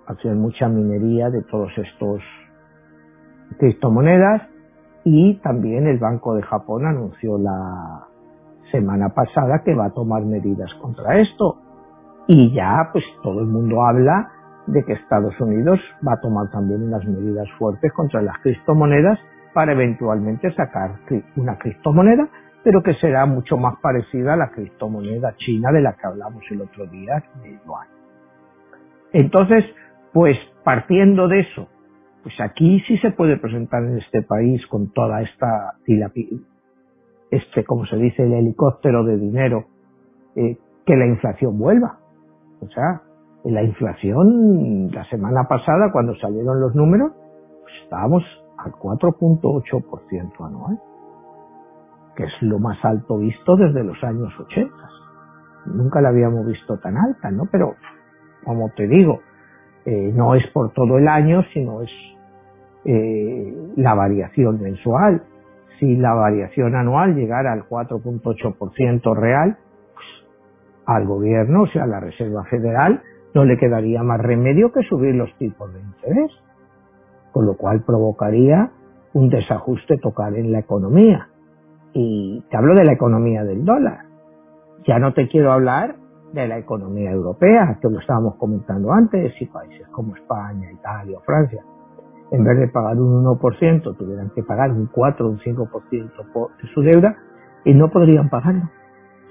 [0.06, 2.22] hacía mucha minería de todos estos
[3.58, 4.44] criptomonedas
[5.10, 8.08] y también el Banco de Japón anunció la
[8.74, 11.62] semana pasada que va a tomar medidas contra esto
[12.28, 14.30] y ya pues todo el mundo habla
[14.66, 19.18] de que Estados Unidos va a tomar también unas medidas fuertes contra las criptomonedas
[19.54, 20.96] para eventualmente sacar
[21.38, 22.28] una criptomoneda,
[22.66, 26.64] pero que será mucho más parecida a la criptomoneda china de la que hablamos el
[26.64, 27.88] otro día, de yuan.
[29.14, 29.64] Entonces,
[30.12, 31.70] pues partiendo de eso,
[32.28, 35.76] pues aquí sí se puede presentar en este país con toda esta
[37.32, 39.64] este, como se dice, el helicóptero de dinero,
[40.36, 42.00] eh, que la inflación vuelva.
[42.60, 43.02] O sea,
[43.46, 47.14] la inflación la semana pasada, cuando salieron los números,
[47.62, 48.24] pues estábamos
[48.58, 50.82] al 4.8% anual,
[52.18, 54.76] que es lo más alto visto desde los años 80.
[55.68, 57.44] Nunca la habíamos visto tan alta, ¿no?
[57.50, 57.76] Pero,
[58.44, 59.22] como te digo,
[59.86, 62.17] eh, no es por todo el año, sino es
[62.88, 65.24] eh, la variación mensual.
[65.78, 69.58] Si la variación anual llegara al 4.8% real,
[70.86, 73.02] al gobierno, o sea, a la Reserva Federal,
[73.36, 76.32] no le quedaría más remedio que subir los tipos de interés,
[77.34, 78.72] con lo cual provocaría
[79.14, 81.28] un desajuste total en la economía.
[81.92, 84.06] Y te hablo de la economía del dólar.
[84.88, 85.98] Ya no te quiero hablar
[86.32, 91.22] de la economía europea, que lo estábamos comentando antes, y países como España, Italia o
[91.22, 91.62] Francia,
[92.32, 96.68] en vez de pagar un 1%, tuvieran que pagar un 4 o un 5% de
[96.74, 97.16] su deuda
[97.64, 98.70] y no podrían pagarlo.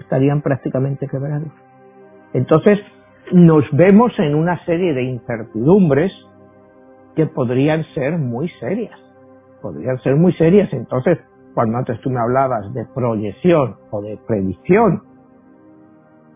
[0.00, 1.48] Estarían prácticamente quebrados.
[2.32, 2.78] Entonces,
[3.32, 6.12] nos vemos en una serie de incertidumbres
[7.14, 8.98] que podrían ser muy serias.
[9.62, 10.72] Podrían ser muy serias.
[10.72, 11.18] Entonces,
[11.54, 15.02] cuando antes tú me hablabas de proyección o de predicción,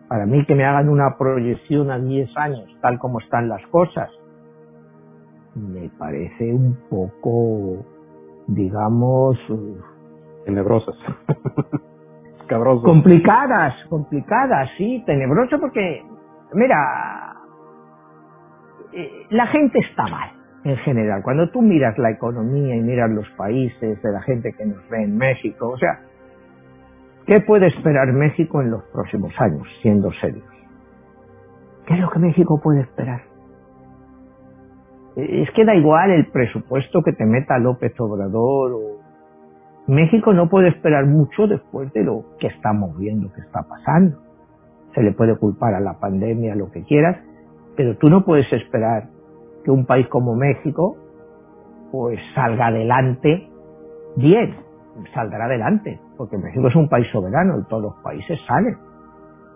[0.09, 4.11] para mí que me hagan una proyección a 10 años, tal como están las cosas,
[5.54, 7.84] me parece un poco,
[8.46, 9.38] digamos,
[10.44, 10.96] tenebrosas.
[12.82, 16.02] Complicadas, complicadas, sí, tenebrosas porque
[16.52, 17.36] Mira,
[18.92, 20.30] eh, la gente está mal
[20.64, 21.22] en general.
[21.22, 25.04] Cuando tú miras la economía y miras los países de la gente que nos ve
[25.04, 26.00] en México, o sea,
[27.26, 30.44] ¿qué puede esperar México en los próximos años, siendo serios?
[31.86, 33.22] ¿Qué es lo que México puede esperar?
[35.16, 39.01] Es que da igual el presupuesto que te meta López Obrador o...
[39.87, 44.31] México no puede esperar mucho después de lo que estamos viendo que está pasando
[44.94, 47.18] se le puede culpar a la pandemia, lo que quieras,
[47.77, 49.09] pero tú no puedes esperar
[49.64, 50.96] que un país como México
[51.92, 53.49] pues salga adelante
[54.16, 54.57] bien,
[55.14, 58.77] saldrá adelante, porque México es un país soberano y todos los países salen.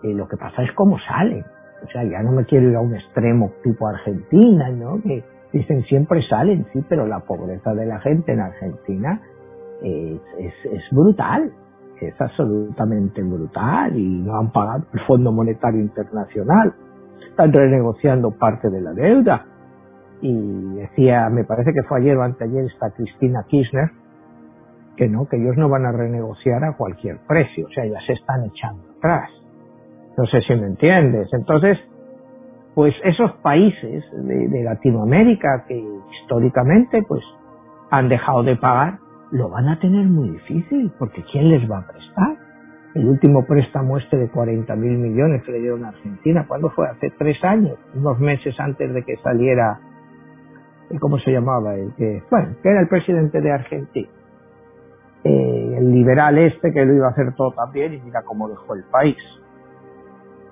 [0.03, 1.43] Y lo que pasa es cómo salen.
[1.83, 5.01] O sea, ya no me quiero ir a un extremo tipo Argentina, ¿no?
[5.01, 5.23] Que
[5.59, 9.21] dicen siempre salen, sí, pero la pobreza de la gente en Argentina
[9.81, 10.53] es,
[10.91, 11.51] brutal
[12.01, 16.73] es absolutamente brutal y no han pagado el Fondo Monetario Internacional.
[17.29, 19.45] Están renegociando parte de la deuda.
[20.21, 23.91] Y decía, me parece que fue ayer o anteayer, está Cristina Kirchner,
[24.97, 28.13] que no, que ellos no van a renegociar a cualquier precio, o sea, ya se
[28.13, 29.29] están echando atrás.
[30.17, 31.27] No sé si me entiendes.
[31.33, 31.77] Entonces,
[32.75, 35.81] pues esos países de, Latinoamérica que
[36.21, 37.23] históricamente pues
[37.89, 38.99] han dejado de pagar,
[39.31, 42.35] lo van a tener muy difícil, porque ¿quién les va a prestar?
[42.93, 46.87] El último préstamo este de 40 mil millones que le dieron a Argentina, ¿cuándo fue?
[46.87, 49.79] Hace tres años, unos meses antes de que saliera,
[50.99, 51.75] ¿cómo se llamaba?
[51.75, 54.09] El que, bueno, que era el presidente de Argentina.
[55.23, 58.75] Eh, el liberal este que lo iba a hacer todo también y mira cómo dejó
[58.75, 59.17] el país.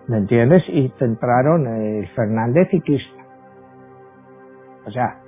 [0.08, 0.64] ¿Me entiendes?
[0.68, 3.26] Y centraron el Fernández y Kirchner.
[4.86, 5.20] O sea,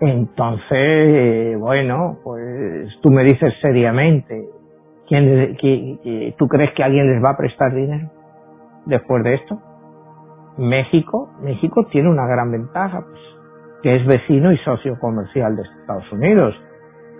[0.00, 4.48] entonces, bueno, pues tú me dices seriamente,
[5.06, 5.56] ¿quién,
[6.38, 8.10] ¿tú crees que alguien les va a prestar dinero
[8.86, 9.60] después de esto?
[10.58, 13.20] México, México tiene una gran ventaja, pues,
[13.82, 16.54] que es vecino y socio comercial de Estados Unidos.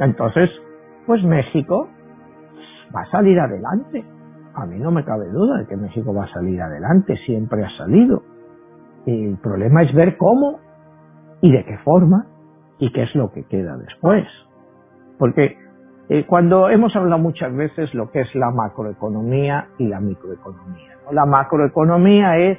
[0.00, 0.50] Entonces,
[1.06, 1.88] pues México
[2.94, 4.04] va a salir adelante.
[4.55, 7.70] A mí no me cabe duda de que México va a salir adelante, siempre ha
[7.78, 8.22] salido.
[9.07, 10.61] El problema es ver cómo
[11.40, 12.26] y de qué forma
[12.78, 14.26] y qué es lo que queda después.
[15.18, 15.57] Porque
[16.09, 20.98] eh, cuando hemos hablado muchas veces lo que es la macroeconomía y la microeconomía.
[21.11, 22.59] La macroeconomía es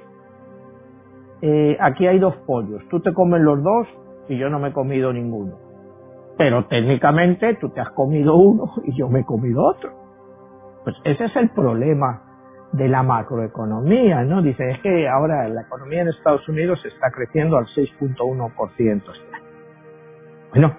[1.42, 3.88] eh, aquí hay dos pollos, tú te comes los dos
[4.30, 5.58] y yo no me he comido ninguno.
[6.38, 9.92] Pero técnicamente tú te has comido uno y yo me he comido otro.
[10.84, 12.22] Pues ese es el problema
[12.74, 14.42] de la macroeconomía, ¿no?
[14.42, 19.38] Dice, es que ahora la economía en Estados Unidos está creciendo al 6.1% este.
[20.52, 20.76] Bueno,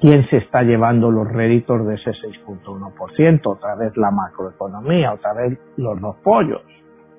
[0.00, 3.40] ¿quién se está llevando los réditos de ese 6.1%?
[3.46, 6.62] Otra vez la macroeconomía, otra vez los dos pollos.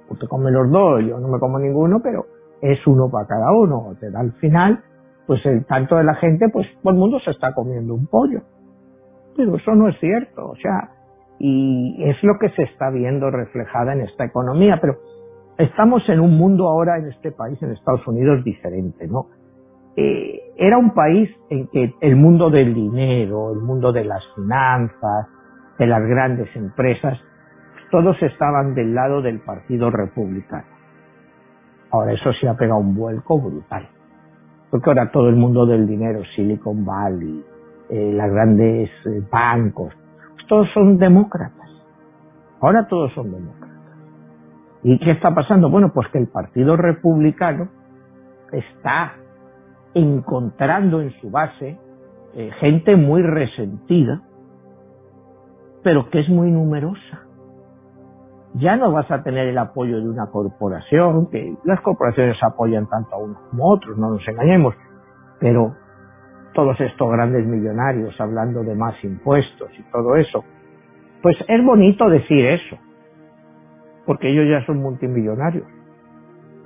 [0.07, 2.28] Usted come los dos, yo no me como ninguno, pero
[2.61, 3.95] es uno para cada uno.
[3.99, 4.84] Te da al final,
[5.26, 8.41] pues el tanto de la gente, pues todo el mundo se está comiendo un pollo.
[9.36, 10.49] Pero eso no es cierto.
[10.49, 10.94] O sea,
[11.47, 14.79] y es lo que se está viendo reflejada en esta economía.
[14.81, 14.97] Pero
[15.59, 19.27] estamos en un mundo ahora en este país, en Estados Unidos, diferente, ¿no?
[19.95, 25.27] Eh, era un país en que el mundo del dinero, el mundo de las finanzas,
[25.77, 27.19] de las grandes empresas,
[27.91, 30.65] todos estaban del lado del Partido Republicano.
[31.91, 33.87] Ahora eso se ha pegado un vuelco brutal.
[34.71, 37.45] Porque ahora todo el mundo del dinero, Silicon Valley,
[37.91, 39.93] eh, las grandes eh, bancos,
[40.47, 41.69] todos son demócratas.
[42.61, 43.65] Ahora todos son demócratas.
[44.83, 45.69] ¿Y qué está pasando?
[45.69, 47.69] Bueno, pues que el Partido Republicano
[48.51, 49.13] está
[49.93, 51.79] encontrando en su base
[52.35, 54.21] eh, gente muy resentida,
[55.83, 57.21] pero que es muy numerosa.
[58.55, 63.15] Ya no vas a tener el apoyo de una corporación, que las corporaciones apoyan tanto
[63.15, 64.75] a unos como a otros, no nos engañemos,
[65.39, 65.75] pero
[66.56, 70.43] todos estos grandes millonarios hablando de más impuestos y todo eso.
[71.22, 72.78] Pues es bonito decir eso,
[74.06, 75.68] porque ellos ya son multimillonarios.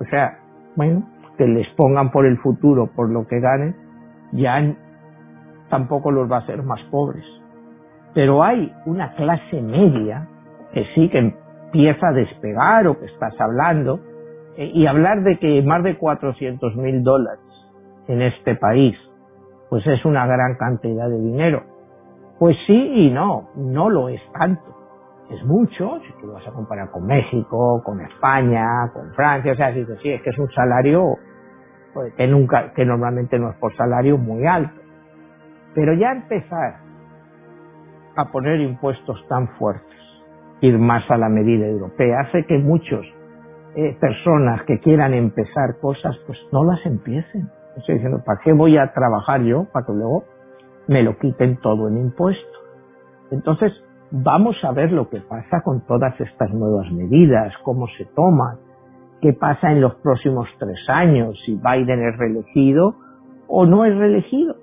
[0.00, 0.38] O sea,
[0.76, 3.74] bueno, que les pongan por el futuro, por lo que ganen,
[4.32, 4.74] ya
[5.68, 7.24] tampoco los va a hacer más pobres.
[8.14, 10.28] Pero hay una clase media
[10.72, 14.00] que sí que empieza a despegar o que estás hablando,
[14.56, 17.40] eh, y hablar de que más de 400 mil dólares
[18.08, 18.96] en este país
[19.70, 21.62] pues es una gran cantidad de dinero.
[22.38, 24.76] Pues sí y no, no lo es tanto.
[25.30, 29.54] Es mucho, si tú lo vas a comparar con México, con España, con Francia, o
[29.54, 31.14] sea, si sí, es que es un salario
[31.94, 34.80] pues, que nunca, que normalmente no es por salario muy alto.
[35.72, 36.80] Pero ya empezar
[38.16, 39.98] a poner impuestos tan fuertes,
[40.62, 43.06] ir más a la medida europea, hace que muchos
[43.76, 48.76] eh, personas que quieran empezar cosas, pues no las empiecen Estoy diciendo, ¿para qué voy
[48.76, 49.64] a trabajar yo?
[49.72, 50.24] Para que luego
[50.88, 52.46] me lo quiten todo en impuestos.
[53.30, 53.72] Entonces,
[54.10, 58.58] vamos a ver lo que pasa con todas estas nuevas medidas, cómo se toman,
[59.20, 62.96] qué pasa en los próximos tres años, si Biden es reelegido
[63.46, 64.56] o no es reelegido,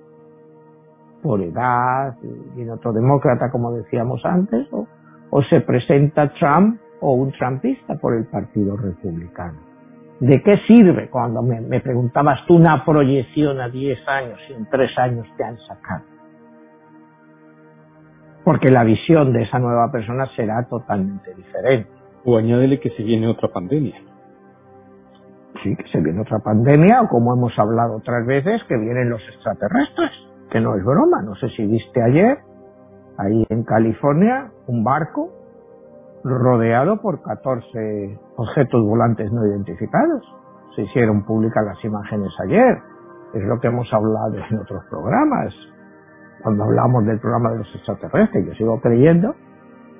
[1.22, 2.16] por edad,
[2.54, 4.86] viene otro demócrata, como decíamos antes, o,
[5.30, 9.67] o se presenta Trump o un trumpista por el Partido Republicano.
[10.20, 14.98] ¿De qué sirve cuando me, preguntabas tú una proyección a 10 años y en 3
[14.98, 16.04] años te han sacado?
[18.44, 21.90] Porque la visión de esa nueva persona será totalmente diferente.
[22.24, 23.94] O añádele que se viene otra pandemia.
[25.62, 29.22] Sí, que se viene otra pandemia, o como hemos hablado otras veces, que vienen los
[29.28, 30.10] extraterrestres,
[30.50, 31.22] que no es broma.
[31.22, 32.38] No sé si viste ayer,
[33.18, 35.37] ahí en California, un barco
[36.24, 40.22] rodeado por 14 objetos volantes no identificados.
[40.74, 42.78] Se hicieron públicas las imágenes ayer.
[43.34, 45.54] Es lo que hemos hablado en otros programas.
[46.42, 49.34] Cuando hablamos del programa de los extraterrestres, yo sigo creyendo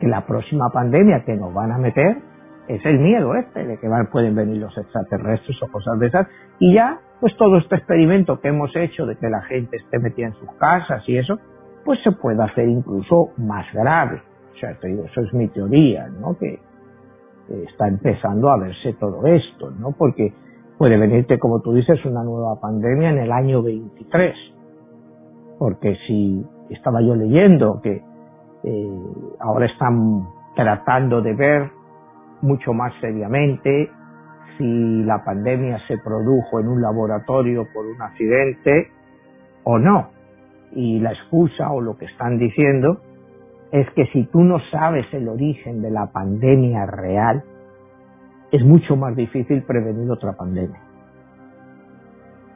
[0.01, 2.23] que la próxima pandemia que nos van a meter
[2.69, 6.29] es el miedo este de que pueden venir los extraterrestres o cosas de esas.
[6.59, 10.27] Y ya, pues todo este experimento que hemos hecho de que la gente esté metida
[10.27, 11.39] en sus casas y eso,
[11.85, 14.23] pues se puede hacer incluso más grave.
[14.61, 16.37] Sea, eso es mi teoría, ¿no?
[16.37, 16.59] Que
[17.67, 19.93] está empezando a verse todo esto, ¿no?
[19.93, 20.33] Porque
[20.77, 24.35] puede venirte, como tú dices, una nueva pandemia en el año 23.
[25.59, 28.03] Porque si estaba yo leyendo que
[28.65, 29.01] eh,
[29.41, 31.71] ahora están tratando de ver
[32.43, 33.91] mucho más seriamente
[34.57, 38.91] si la pandemia se produjo en un laboratorio por un accidente
[39.65, 40.11] o no.
[40.73, 43.01] Y la excusa o lo que están diciendo
[43.73, 47.43] es que si tú no sabes el origen de la pandemia real,
[48.51, 50.81] es mucho más difícil prevenir otra pandemia.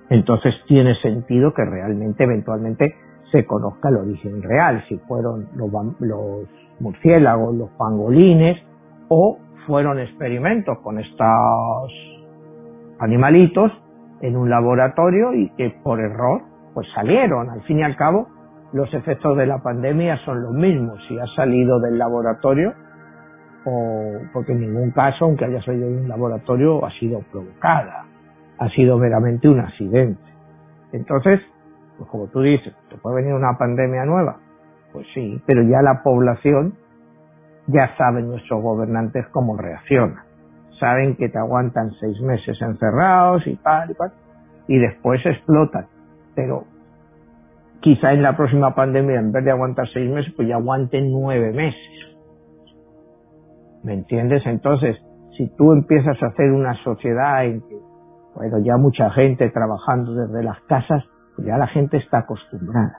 [0.09, 2.95] Entonces tiene sentido que realmente eventualmente
[3.31, 6.49] se conozca el origen real, si fueron los, los
[6.81, 8.59] murciélagos, los pangolines
[9.09, 11.93] o fueron experimentos con estos
[12.99, 13.73] animalitos
[14.21, 16.43] en un laboratorio y que por error
[16.75, 17.51] pues salieron.
[17.51, 18.29] Al fin y al cabo,
[18.73, 22.75] los efectos de la pandemia son los mismos, si ha salido del laboratorio
[23.65, 28.07] o porque en ningún caso, aunque haya salido de un laboratorio, ha sido provocada.
[28.59, 30.23] ha sido meramente un accidente.
[30.93, 31.41] Entonces,
[31.99, 34.37] pues como tú dices, ¿te puede venir una pandemia nueva?
[34.93, 36.75] Pues sí, pero ya la población,
[37.67, 40.25] ya saben nuestros gobernantes cómo reacciona.
[40.79, 44.13] Saben que te aguantan seis meses encerrados y tal y tal,
[44.69, 45.87] y después explotan.
[46.37, 46.65] Pero
[47.83, 51.53] quizá en la próxima pandemia, en vez de aguantar seis meses, pues ya aguanten nueve
[51.53, 52.17] meses.
[53.83, 54.47] ¿Me entiendes?
[54.47, 54.97] Entonces,
[55.37, 57.77] si tú empiezas a hacer una sociedad en que,
[58.37, 61.05] bueno, ya mucha gente trabajando desde las casas,
[61.35, 62.99] pues ya la gente está acostumbrada.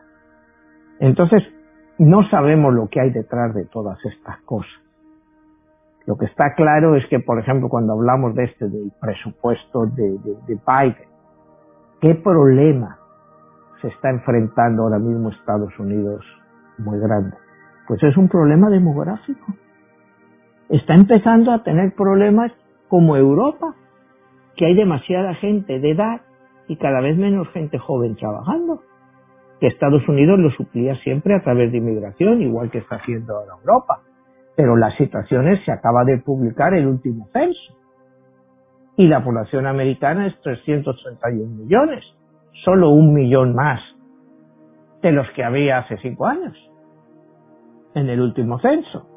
[1.00, 1.42] Entonces,
[1.98, 4.72] no sabemos lo que hay detrás de todas estas cosas.
[6.06, 10.18] Lo que está claro es que, por ejemplo, cuando hablamos de este, del presupuesto de,
[10.20, 11.08] de, de Biden,
[12.02, 12.98] ¿qué problema
[13.84, 16.26] se está enfrentando ahora mismo Estados Unidos
[16.78, 17.36] muy grande?
[17.86, 19.46] Pues es un problema demográfico.
[20.70, 22.54] Está empezando a tener problemas
[22.88, 23.76] como Europa,
[24.56, 26.22] que hay demasiada gente de edad
[26.70, 28.82] y cada vez menos gente joven trabajando.
[29.60, 33.56] Que Estados Unidos lo suplía siempre a través de inmigración, igual que está haciendo ahora
[33.60, 34.00] Europa.
[34.56, 37.78] Pero las situaciones se acaba de publicar el último censo.
[38.96, 42.04] Y la población americana es 331 millones,
[42.64, 43.80] solo un millón más
[45.02, 46.56] de los que había hace cinco años
[47.96, 49.08] en el último censo.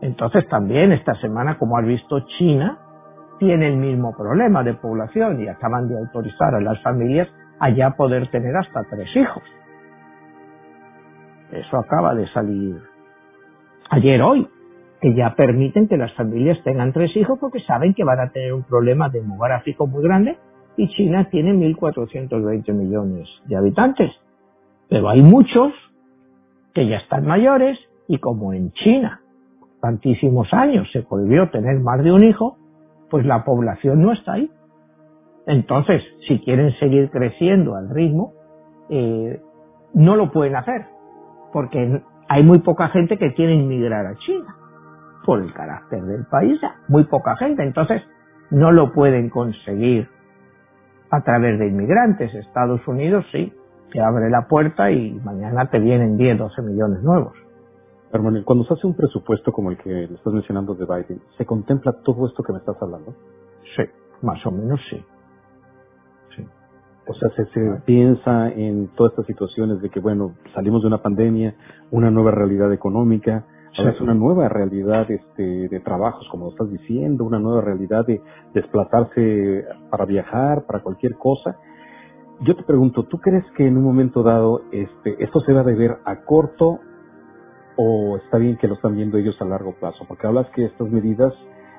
[0.00, 2.78] Entonces también esta semana, como has visto, China
[3.38, 7.28] tiene el mismo problema de población y acaban de autorizar a las familias
[7.58, 9.42] a ya poder tener hasta tres hijos.
[11.52, 12.76] Eso acaba de salir
[13.90, 14.48] ayer, hoy,
[15.00, 18.52] que ya permiten que las familias tengan tres hijos porque saben que van a tener
[18.52, 20.38] un problema demográfico muy grande
[20.76, 24.10] y China tiene 1.420 millones de habitantes.
[24.88, 25.72] Pero hay muchos
[26.74, 29.20] que ya están mayores y como en China
[29.80, 32.56] tantísimos años se prohibió tener más de un hijo,
[33.10, 34.50] pues la población no está ahí.
[35.46, 38.32] Entonces, si quieren seguir creciendo al ritmo,
[38.88, 39.40] eh,
[39.92, 40.86] no lo pueden hacer,
[41.52, 44.54] porque hay muy poca gente que quiere inmigrar a China,
[45.26, 48.02] por el carácter del país, muy poca gente, entonces
[48.50, 50.08] no lo pueden conseguir
[51.12, 52.34] a través de inmigrantes.
[52.34, 53.52] Estados Unidos sí,
[53.92, 57.34] te abre la puerta y mañana te vienen 10, 12 millones nuevos.
[58.12, 61.44] Hermano, cuando se hace un presupuesto como el que le estás mencionando de Biden, ¿se
[61.44, 63.14] contempla todo esto que me estás hablando?
[63.76, 63.82] Sí,
[64.22, 65.04] más o menos sí.
[66.34, 66.46] sí.
[67.06, 71.02] O sea, se, se piensa en todas estas situaciones de que, bueno, salimos de una
[71.02, 71.54] pandemia,
[71.90, 73.44] una nueva realidad económica,
[73.78, 78.06] ahora es una nueva realidad este, de trabajos, como lo estás diciendo, una nueva realidad
[78.06, 78.20] de
[78.54, 81.56] desplazarse para viajar, para cualquier cosa.
[82.40, 85.64] Yo te pregunto, ¿tú crees que en un momento dado este, esto se va a
[85.64, 86.80] deber a corto
[87.76, 90.04] o está bien que lo están viendo ellos a largo plazo?
[90.06, 91.32] Porque hablas que estas medidas,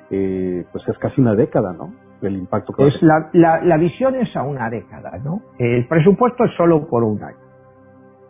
[0.10, 1.94] eh, pues es casi una década, ¿no?
[2.22, 5.42] El impacto que es la, la, la, visión es a una década, ¿no?
[5.60, 7.36] El presupuesto es solo por un año,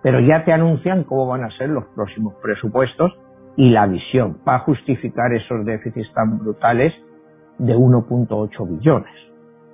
[0.01, 3.13] pero ya te anuncian cómo van a ser los próximos presupuestos
[3.55, 6.93] y la visión para justificar esos déficits tan brutales
[7.59, 9.13] de 1.8 billones.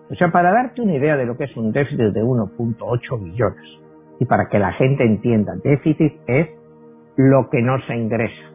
[0.09, 3.65] O sea, para darte una idea de lo que es un déficit de 1.8 billones
[4.19, 6.49] y para que la gente entienda, déficit es
[7.15, 8.51] lo que no se ingresa,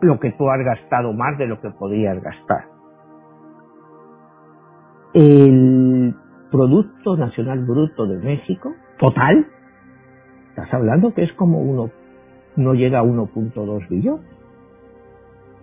[0.00, 2.66] lo que tú has gastado más de lo que podías gastar.
[5.14, 6.14] El
[6.50, 9.46] Producto Nacional Bruto de México, total,
[10.50, 11.90] estás hablando que es como uno,
[12.56, 14.26] no llega a 1.2 billones.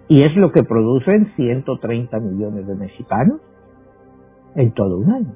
[0.07, 3.39] Y es lo que producen 130 millones de mexicanos
[4.55, 5.33] en todo un año.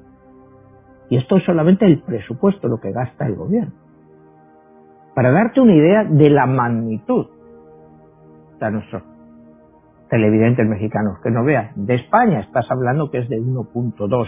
[1.08, 3.72] Y esto es solamente el presupuesto, lo que gasta el gobierno.
[5.14, 7.26] Para darte una idea de la magnitud
[8.60, 9.02] de nuestros
[10.10, 14.26] televidentes mexicanos que no vean, de España estás hablando que es de 1.2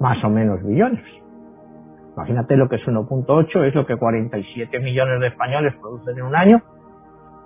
[0.00, 1.04] más o menos billones.
[2.18, 6.34] Imagínate lo que es 1.8, es lo que 47 millones de españoles producen en un
[6.34, 6.60] año,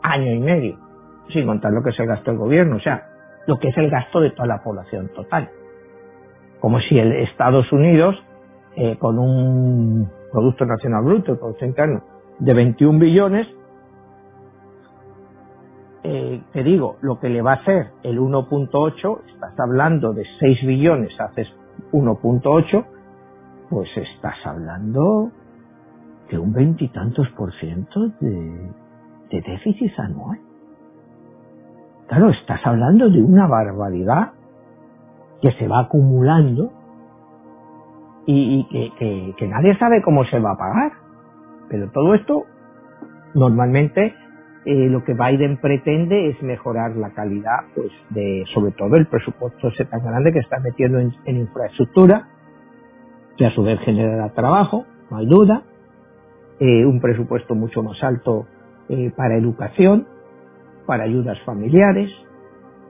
[0.03, 0.79] año y medio,
[1.29, 3.07] sin contar lo que se gastó el gobierno, o sea,
[3.47, 5.51] lo que es el gasto de toda la población total.
[6.59, 8.17] Como si el Estados Unidos,
[8.75, 12.03] eh, con un Producto Nacional Bruto, el Producto Interno,
[12.39, 13.47] de 21 billones,
[16.03, 20.65] eh, te digo, lo que le va a hacer el 1.8, estás hablando de 6
[20.67, 21.49] billones, haces
[21.93, 22.87] 1.8,
[23.73, 25.31] pues estás hablando
[26.31, 28.71] de un veintitantos por ciento de,
[29.31, 30.39] déficit anual.
[32.07, 34.33] Claro, estás hablando de una barbaridad
[35.41, 36.71] que se va acumulando
[38.27, 38.69] y,
[38.99, 40.93] que, que, nadie sabe cómo se va a pagar.
[41.71, 42.45] Pero todo esto
[43.33, 44.15] normalmente
[44.67, 49.69] eh, lo que Biden pretende es mejorar la calidad, pues, de, sobre todo el presupuesto
[49.69, 52.29] ese tan grande que está metiendo en, infraestructura,
[53.37, 55.63] que a su vez genera trabajo, no hay duda,
[56.61, 58.47] eh, un presupuesto mucho más alto
[58.89, 60.07] eh, para educación,
[60.87, 62.11] para ayudas familiares,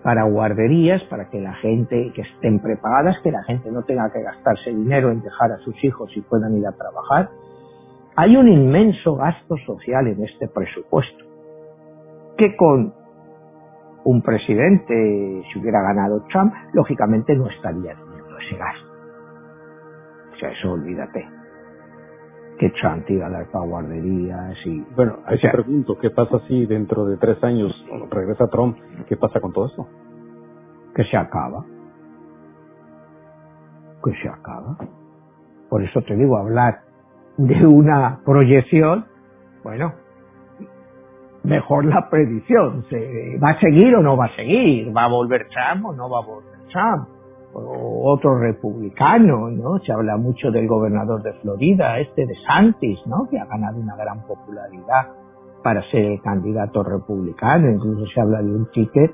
[0.03, 4.23] para guarderías, para que la gente, que estén preparadas, que la gente no tenga que
[4.23, 7.31] gastarse dinero en dejar a sus hijos y puedan ir a trabajar.
[8.17, 11.25] Hay un inmenso gasto social en este presupuesto
[12.37, 12.93] que con
[14.05, 18.82] un presidente, si hubiera ganado Trump, lógicamente no estaría teniendo ese gasto.
[20.43, 21.25] Sea, eso olvídate.
[22.59, 24.81] Que Trump iba a dar para guarderías y...
[24.97, 27.73] Bueno, ahí te pregunto, ¿qué pasa si dentro de tres años
[28.11, 28.77] regresa Trump?
[29.07, 29.87] ¿Qué pasa con todo esto?
[30.97, 31.65] Que se acaba.
[34.05, 34.77] Que se acaba.
[35.71, 36.81] Por eso te digo, hablar
[37.37, 39.07] de una proyección,
[39.63, 39.93] bueno,
[41.45, 42.85] mejor la predicción.
[42.91, 44.95] ¿Se ¿Va a seguir o no va a seguir?
[44.95, 47.22] ¿Va a volver Trump o no va a volver Trump?
[47.55, 49.79] O otro republicano, ¿no?
[49.81, 53.29] Se habla mucho del gobernador de Florida, este de Santis, ¿no?
[53.31, 55.09] Que ha ganado una gran popularidad
[55.63, 57.71] para ser candidato republicano.
[57.71, 59.13] Incluso se habla de un ticket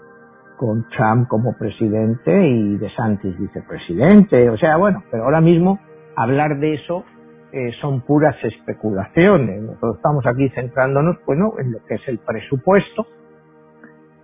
[0.57, 4.51] con Trump como presidente y de Santis vicepresidente.
[4.51, 5.79] O sea, bueno, pero ahora mismo
[6.17, 7.05] hablar de eso
[7.53, 9.63] eh, son puras especulaciones.
[9.63, 13.07] Nosotros estamos aquí centrándonos, bueno, en lo que es el presupuesto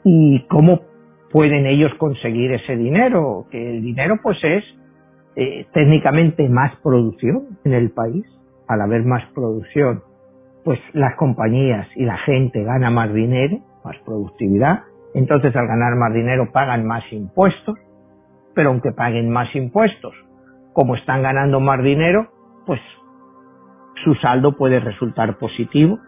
[0.03, 0.81] y cómo
[1.35, 4.63] pueden ellos conseguir ese dinero, que el dinero pues es
[5.35, 8.25] eh, técnicamente más producción en el país,
[8.69, 10.05] al haber más producción,
[10.65, 16.15] pues las compañías y la gente gana más dinero, más productividad, entonces al ganar más
[16.15, 17.77] dinero pagan más impuestos,
[18.55, 20.15] pero aunque paguen más impuestos,
[20.73, 22.29] como están ganando más dinero,
[22.65, 22.81] pues
[24.05, 25.99] su saldo puede resultar positivo.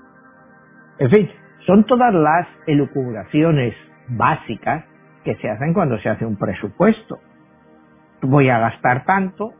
[1.00, 1.28] En fin,
[1.66, 3.74] son todas las elucubraciones
[4.08, 4.84] básicas
[5.26, 7.18] que se hacen cuando se hace un presupuesto.
[8.22, 9.54] Voy a gastar tanto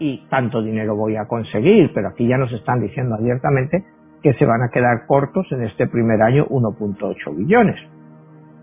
[0.00, 3.84] y tanto dinero voy a conseguir, pero aquí ya nos están diciendo abiertamente
[4.20, 7.76] que se van a quedar cortos en este primer año 1.8 billones.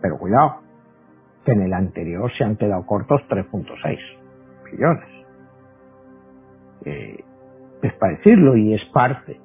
[0.01, 0.57] Pero cuidado,
[1.45, 3.97] que en el anterior se han quedado cortos 3.6
[4.69, 5.25] billones.
[6.83, 7.23] Eh,
[7.83, 9.39] es para decirlo, y es parte.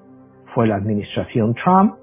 [0.52, 1.94] Fue la administración Trump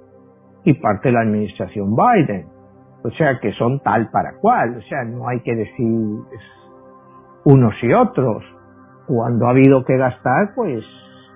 [0.64, 2.61] y parte de la administración Biden.
[3.04, 4.78] O sea que son tal para cual.
[4.78, 6.20] O sea, no hay que decir
[7.46, 8.44] unos y otros.
[9.08, 10.84] Cuando ha habido que gastar, pues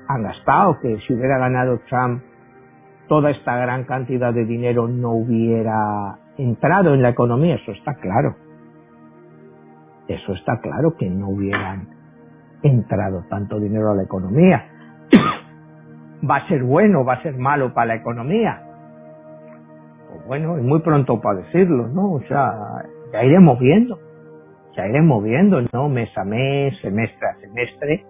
[0.08, 0.80] han gastado.
[0.80, 2.22] Que si hubiera ganado Trump,
[3.08, 7.56] toda esta gran cantidad de dinero no hubiera entrado en la economía.
[7.56, 8.36] Eso está claro.
[10.08, 11.90] Eso está claro que no hubieran
[12.62, 14.66] entrado tanto dinero a la economía
[16.30, 18.65] va a ser bueno, va a ser malo para la economía.
[20.28, 22.14] Bueno, es muy pronto para decirlo, ¿no?
[22.14, 24.00] O sea, ya iremos viendo,
[24.76, 25.90] ya iremos viendo, ¿no?
[25.90, 28.06] Mes a mes, semestre a semestre,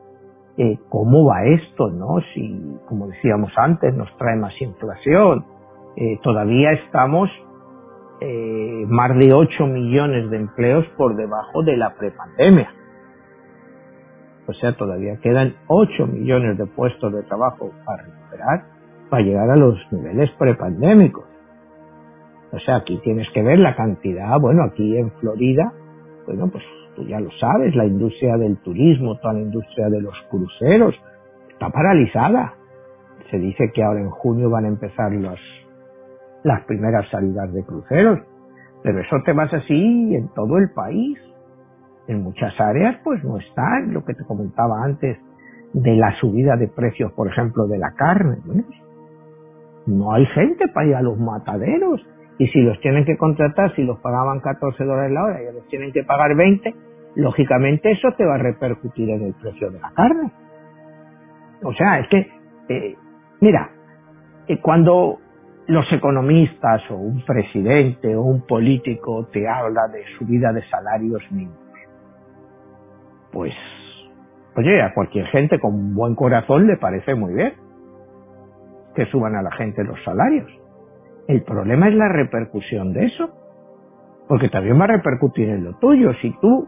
[0.57, 2.19] eh, cómo va esto, ¿no?
[2.33, 5.45] Si, como decíamos antes, nos trae más inflación.
[5.97, 7.29] Eh, todavía estamos
[8.21, 12.69] eh, más de 8 millones de empleos por debajo de la prepandemia.
[14.47, 18.75] O sea, todavía quedan 8 millones de puestos de trabajo para recuperar
[19.09, 21.25] para llegar a los niveles prepandémicos.
[22.51, 25.73] O sea, aquí tienes que ver la cantidad, bueno, aquí en Florida,
[26.25, 26.63] bueno, pues
[26.95, 30.95] tú ya lo sabes, la industria del turismo, toda la industria de los cruceros,
[31.49, 32.53] está paralizada.
[33.29, 35.39] Se dice que ahora en junio van a empezar los,
[36.43, 38.19] las primeras salidas de cruceros,
[38.83, 41.19] pero eso te vas así en todo el país
[42.07, 45.17] en muchas áreas pues no está lo que te comentaba antes
[45.73, 48.37] de la subida de precios, por ejemplo, de la carne.
[49.87, 52.01] no hay gente para ir a los mataderos.
[52.37, 55.67] Y si los tienen que contratar, si los pagaban 14 dólares la hora y los
[55.67, 56.73] tienen que pagar 20,
[57.15, 60.31] lógicamente eso te va a repercutir en el precio de la carne.
[61.63, 62.29] O sea, es que,
[62.69, 62.95] eh,
[63.39, 63.69] mira,
[64.47, 65.19] eh, cuando
[65.67, 71.57] los economistas o un presidente o un político te habla de subida de salarios mínimos,
[73.31, 73.53] pues,
[74.55, 77.53] oye, a cualquier gente con buen corazón le parece muy bien
[78.95, 80.49] que suban a la gente los salarios.
[81.27, 83.29] El problema es la repercusión de eso,
[84.27, 86.13] porque también va a repercutir en lo tuyo.
[86.21, 86.67] Si tú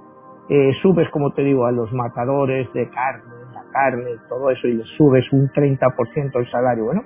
[0.50, 4.74] eh, subes, como te digo, a los matadores de carne, la carne, todo eso, y
[4.74, 7.04] les subes un 30% el salario, bueno,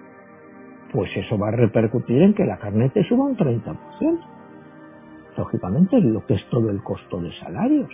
[0.94, 3.78] pues eso va a repercutir en que la carne te suba un 30%.
[5.38, 7.90] Lógicamente, lo que es todo el costo de salarios.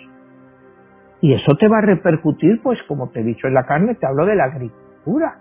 [1.21, 4.05] Y eso te va a repercutir, pues como te he dicho en la carne, te
[4.05, 5.39] hablo de la agricultura.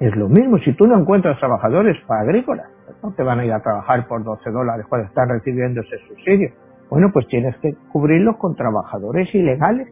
[0.00, 2.68] Es lo mismo, si tú no encuentras trabajadores para agrícolas,
[3.02, 6.50] no te van a ir a trabajar por 12 dólares cuando están recibiendo ese subsidio.
[6.90, 9.88] Bueno, pues tienes que cubrirlos con trabajadores ilegales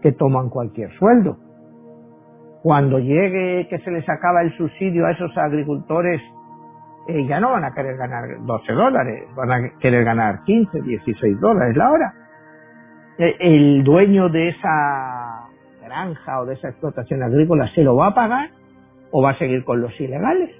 [0.00, 1.36] que toman cualquier sueldo.
[2.62, 6.20] Cuando llegue que se les acaba el subsidio a esos agricultores,
[7.08, 11.40] eh, ya no van a querer ganar 12 dólares, van a querer ganar 15, 16
[11.40, 12.14] dólares la hora.
[13.18, 15.48] Eh, el dueño de esa
[15.82, 18.50] granja o de esa explotación agrícola se lo va a pagar
[19.10, 20.50] o va a seguir con los ilegales.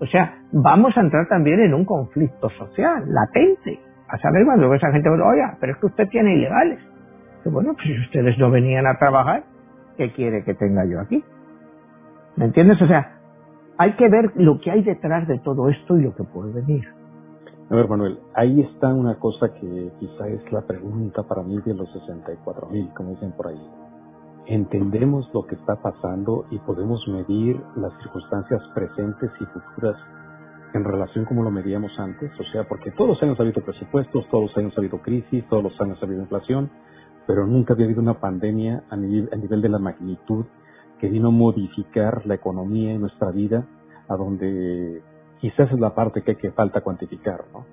[0.00, 3.80] O sea, vamos a entrar también en un conflicto social latente.
[4.08, 6.78] A saber cuando esa gente, oye, pero es que usted tiene ilegales.
[7.44, 9.44] bueno, pues si ustedes no venían a trabajar,
[9.96, 11.24] ¿qué quiere que tenga yo aquí?
[12.36, 12.80] ¿Me entiendes?
[12.82, 13.16] O sea,
[13.78, 16.86] hay que ver lo que hay detrás de todo esto y lo que puede venir.
[17.68, 21.74] A ver, Manuel, ahí está una cosa que quizá es la pregunta para mí de
[21.74, 23.85] los 64 mil, como dicen por ahí
[24.46, 29.96] entendemos lo que está pasando y podemos medir las circunstancias presentes y futuras
[30.74, 34.28] en relación como lo medíamos antes, o sea, porque todos los años ha habido presupuestos,
[34.30, 36.70] todos los años ha habido crisis, todos los años ha habido inflación,
[37.26, 40.44] pero nunca había habido una pandemia a nivel, a nivel de la magnitud
[41.00, 43.66] que vino a modificar la economía y nuestra vida,
[44.08, 45.02] a donde
[45.40, 47.64] quizás es la parte que, que falta cuantificar, ¿no?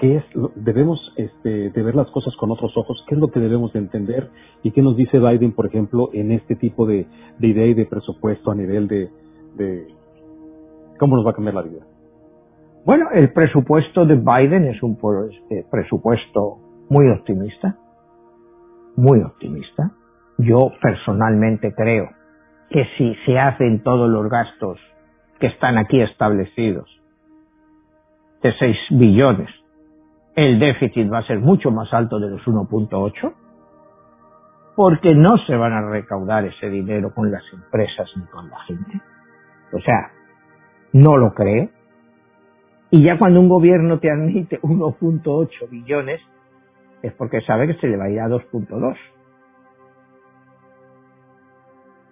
[0.00, 0.24] Qué es
[0.56, 3.80] debemos este, de ver las cosas con otros ojos, qué es lo que debemos de
[3.80, 4.30] entender
[4.62, 7.06] y qué nos dice Biden, por ejemplo, en este tipo de,
[7.38, 9.86] idea y de presupuesto a nivel de,
[10.98, 11.86] cómo nos va a cambiar la vida.
[12.86, 14.98] Bueno, el presupuesto de Biden es un
[15.30, 16.56] este, presupuesto
[16.88, 17.76] muy optimista,
[18.96, 19.92] muy optimista.
[20.38, 22.08] Yo personalmente creo
[22.70, 24.78] que si se hacen todos los gastos
[25.38, 26.88] que están aquí establecidos,
[28.42, 29.59] de 6 billones,
[30.40, 33.34] el déficit va a ser mucho más alto de los 1.8
[34.74, 39.00] porque no se van a recaudar ese dinero con las empresas ni con la gente.
[39.72, 40.12] O sea,
[40.94, 41.68] no lo creo.
[42.90, 46.22] Y ya cuando un gobierno te admite 1.8 billones,
[47.02, 48.96] es porque sabe que se le va a ir a 2.2.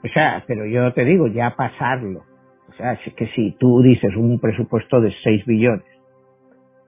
[0.05, 2.25] O sea, pero yo te digo, ya pasarlo.
[2.69, 5.98] O sea, es que si tú dices un presupuesto de 6 billones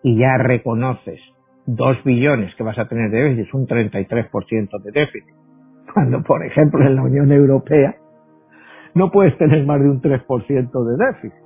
[0.03, 1.21] y ya reconoces
[1.67, 5.35] 2 billones que vas a tener de déficit, un 33% de déficit.
[5.93, 7.97] Cuando, por ejemplo, en la Unión Europea
[8.95, 11.41] no puedes tener más de un 3% de déficit.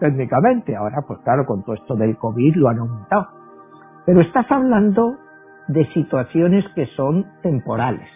[0.00, 3.28] Técnicamente, ahora pues claro, con todo esto del COVID lo han aumentado.
[4.04, 5.16] Pero estás hablando
[5.68, 8.08] de situaciones que son temporales.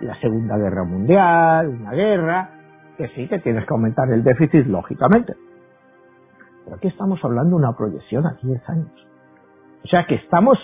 [0.00, 2.50] La Segunda Guerra Mundial, una guerra,
[2.96, 5.34] que sí que tienes que aumentar el déficit, lógicamente.
[6.64, 9.08] Pero aquí estamos hablando de una proyección a 10 años.
[9.84, 10.58] O sea que estamos,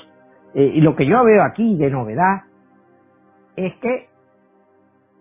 [0.54, 2.42] eh, y lo que yo veo aquí de novedad
[3.56, 4.08] es que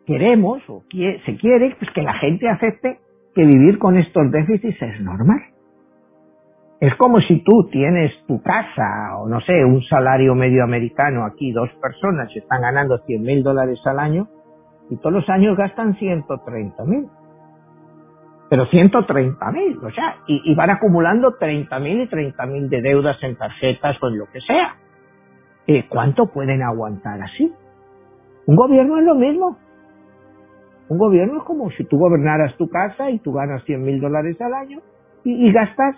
[0.06, 3.00] queremos o se quiere pues, que la gente acepte
[3.36, 5.42] que vivir con estos déficits es normal.
[6.80, 11.52] Es como si tú tienes tu casa o no sé, un salario medio americano aquí,
[11.52, 14.28] dos personas están ganando 100 mil dólares al año
[14.90, 17.08] y todos los años gastan 130 mil
[18.50, 23.18] pero 130 mil, o sea, y, van acumulando 30 mil y 30 mil de deudas
[23.22, 24.76] en tarjetas o en lo que sea.
[25.68, 27.54] Eh, ¿Cuánto pueden aguantar así?
[28.46, 29.58] Un gobierno es lo mismo.
[30.88, 34.40] Un gobierno es como si tú gobernaras tu casa y tú ganas 100 mil dólares
[34.40, 34.80] al año
[35.26, 35.96] y, gastas,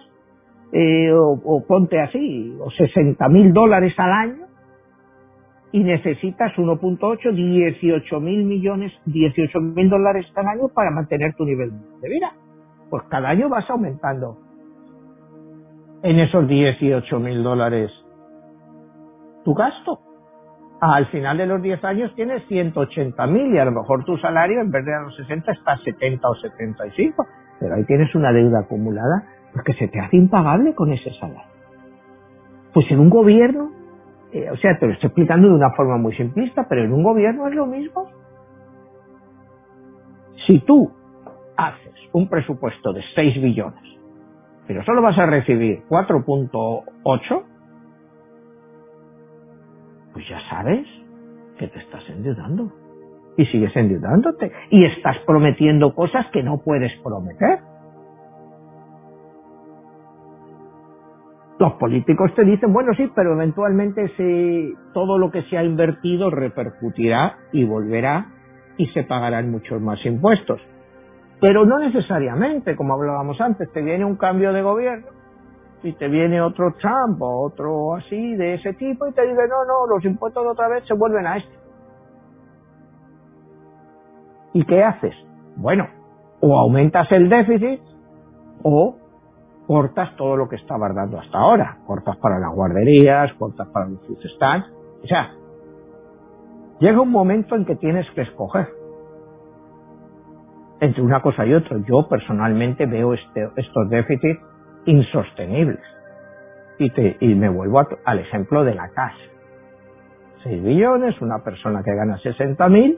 [0.72, 4.49] eh, o, o, ponte así, o 60 mil dólares al año
[5.72, 11.72] y necesitas 1.8, 18 mil millones, 18 mil dólares al año para mantener tu nivel
[12.02, 12.32] de vida.
[12.90, 14.38] Pues cada año vas aumentando
[16.02, 17.92] en esos 18 mil dólares
[19.44, 20.00] tu gasto.
[20.82, 24.62] Al final de los 10 años tienes 180 mil y a lo mejor tu salario
[24.62, 27.26] en vez de a los 60 está a 70 o 75.
[27.60, 31.50] Pero ahí tienes una deuda acumulada porque se te hace impagable con ese salario.
[32.74, 33.72] Pues en un gobierno
[34.32, 37.04] eh, o sea, te lo estoy explicando de una forma muy simplista, pero en un
[37.04, 38.10] gobierno es lo mismo.
[40.48, 40.92] Si tú
[41.58, 43.84] haces un presupuesto de 6 billones,
[44.68, 47.44] pero solo vas a recibir 4.8,
[50.14, 50.88] pues ya sabes
[51.58, 52.72] que te estás endeudando.
[53.38, 54.52] Y sigues endeudándote.
[54.70, 57.60] Y estás prometiendo cosas que no puedes prometer.
[61.60, 64.10] Los políticos te dicen, bueno, sí, pero eventualmente
[64.94, 68.28] todo lo que se ha invertido repercutirá y volverá
[68.78, 70.62] y se pagarán muchos más impuestos.
[71.42, 75.08] Pero no necesariamente, como hablábamos antes, te viene un cambio de gobierno
[75.84, 79.66] y te viene otro Trump o otro así de ese tipo y te dice, no,
[79.66, 81.60] no, los impuestos de otra vez se vuelven a esto.
[84.54, 85.14] ¿Y qué haces?
[85.58, 85.88] Bueno,
[86.40, 87.82] o aumentas el déficit
[88.64, 88.96] o
[89.70, 91.78] cortas todo lo que estabas dando hasta ahora.
[91.86, 94.68] Cortas para las guarderías, cortas para los food stands.
[95.04, 95.32] O sea,
[96.80, 98.68] llega un momento en que tienes que escoger
[100.80, 101.78] entre una cosa y otra.
[101.88, 104.42] Yo personalmente veo este, estos déficits
[104.86, 105.84] insostenibles.
[106.80, 109.20] Y, me vuelvo al ejemplo de la casa.
[110.46, 112.98] 6 billones, una persona que gana 60 mil,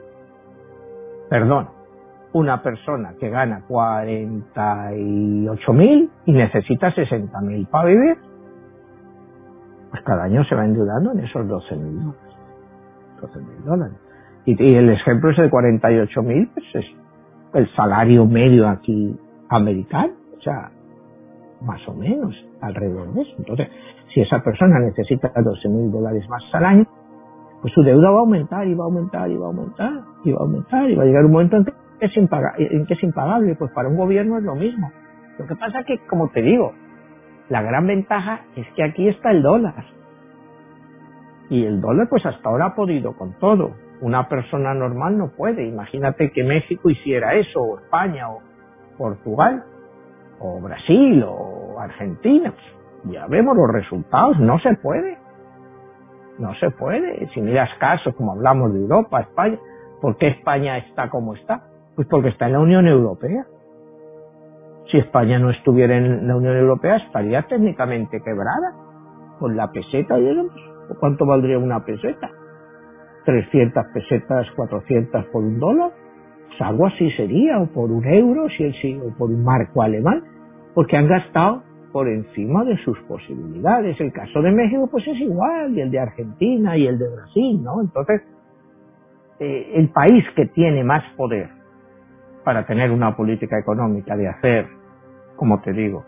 [1.30, 1.68] perdón,
[2.34, 8.18] una persona que gana 48 mil y necesita 60 mil para vivir,
[9.90, 12.36] pues cada año se va endeudando en esos 12 mil dólares.
[13.22, 13.98] 12 mil dólares.
[14.46, 16.86] Y, el ejemplo es de 48 mil, pues es
[17.54, 19.16] el salario medio aquí
[19.50, 20.72] americano, o sea,
[21.62, 23.36] más o menos alrededor de eso.
[23.38, 23.68] Entonces,
[24.14, 26.88] si esa persona necesita 12 mil dólares más al año,
[27.62, 29.92] pues su deuda va a aumentar y va a aumentar y va a aumentar
[30.24, 32.98] y va a aumentar y va a llegar un momento en que es, en que
[33.02, 33.56] impagable.
[33.56, 34.92] Pues para un gobierno es lo mismo.
[35.38, 36.74] Lo que pasa que, como te digo,
[37.50, 39.86] la gran ventaja es que aquí está el dólar.
[41.50, 43.72] Y el dólar pues hasta ahora ha podido con todo.
[44.02, 45.66] Una persona normal no puede.
[45.66, 48.40] Imagínate que México hiciera eso, o España, o
[48.98, 49.64] Portugal,
[50.40, 52.54] o Brasil, o Argentina.
[53.06, 55.18] Ya vemos los resultados, no se puede.
[56.40, 57.28] No se puede.
[57.34, 59.58] Si miras casos como hablamos de Europa, España,
[60.02, 61.71] ¿por qué España está como está?
[61.96, 63.46] Pues porque está en la Unión Europea.
[64.92, 68.74] Si España no estuviera en la Unión Europea, estaría técnicamente quebrada.
[69.40, 70.54] Con la peseta, digamos.
[71.00, 72.30] ¿Cuánto valdría una peseta?
[73.26, 75.92] 300 pesetas, 400 por un dólar.
[76.48, 80.24] Pues así sería, o por un euro, si o por un marco alemán,
[80.74, 84.00] porque han gastado por encima de sus posibilidades.
[84.00, 87.64] El caso de México pues es igual, y el de Argentina y el de Brasil,
[87.64, 87.82] ¿no?
[87.82, 88.22] Entonces,
[89.40, 91.61] eh, el país que tiene más poder
[92.44, 94.68] para tener una política económica de hacer,
[95.36, 96.06] como te digo,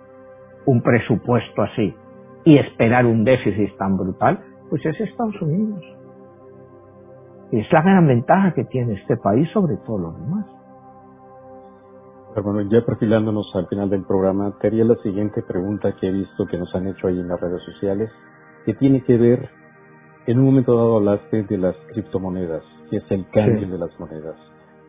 [0.65, 1.95] un presupuesto así
[2.45, 5.83] y esperar un déficit tan brutal, pues es Estados Unidos.
[7.51, 10.45] Y es la gran ventaja que tiene este país sobre todo lo demás.
[12.41, 16.47] Bueno, ya perfilándonos al final del programa, te haría la siguiente pregunta que he visto
[16.47, 18.09] que nos han hecho ahí en las redes sociales,
[18.65, 19.49] que tiene que ver,
[20.25, 24.35] en un momento dado hablaste de las criptomonedas, que es el cambio de las monedas.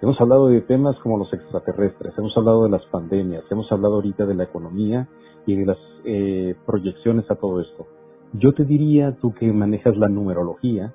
[0.03, 4.27] Hemos hablado de temas como los extraterrestres, hemos hablado de las pandemias, hemos hablado ahorita
[4.27, 5.09] de la economía
[5.47, 7.87] y de las eh, proyecciones a todo esto.
[8.33, 10.93] Yo te diría, tú que manejas la numerología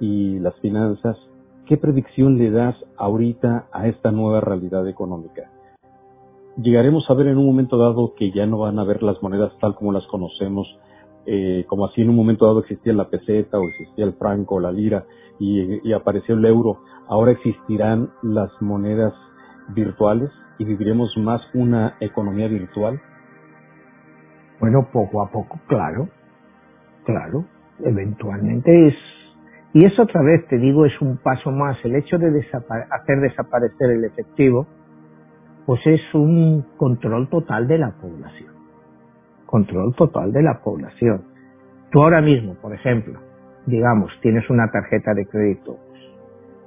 [0.00, 1.16] y las finanzas,
[1.66, 5.50] ¿qué predicción le das ahorita a esta nueva realidad económica?
[6.56, 9.52] llegaremos a ver en un momento dado que ya no van a ver las monedas
[9.60, 10.66] tal como las conocemos,
[11.26, 14.60] eh, como así en un momento dado existía la peseta o existía el franco o
[14.60, 15.04] la lira
[15.38, 19.12] y, apareció el euro, ahora existirán las monedas
[19.74, 23.00] virtuales y viviremos más una economía virtual?
[24.60, 26.08] Bueno, poco a poco, claro,
[27.04, 27.44] claro,
[27.80, 28.94] eventualmente es,
[29.74, 32.28] y eso otra vez te digo es un paso más, el hecho de
[32.90, 34.66] hacer desaparecer el efectivo,
[35.66, 38.55] pues es un control total de la población.
[39.46, 41.24] Control total de la población.
[41.90, 43.20] Tú ahora mismo, por ejemplo,
[43.66, 45.78] digamos, tienes una tarjeta de crédito.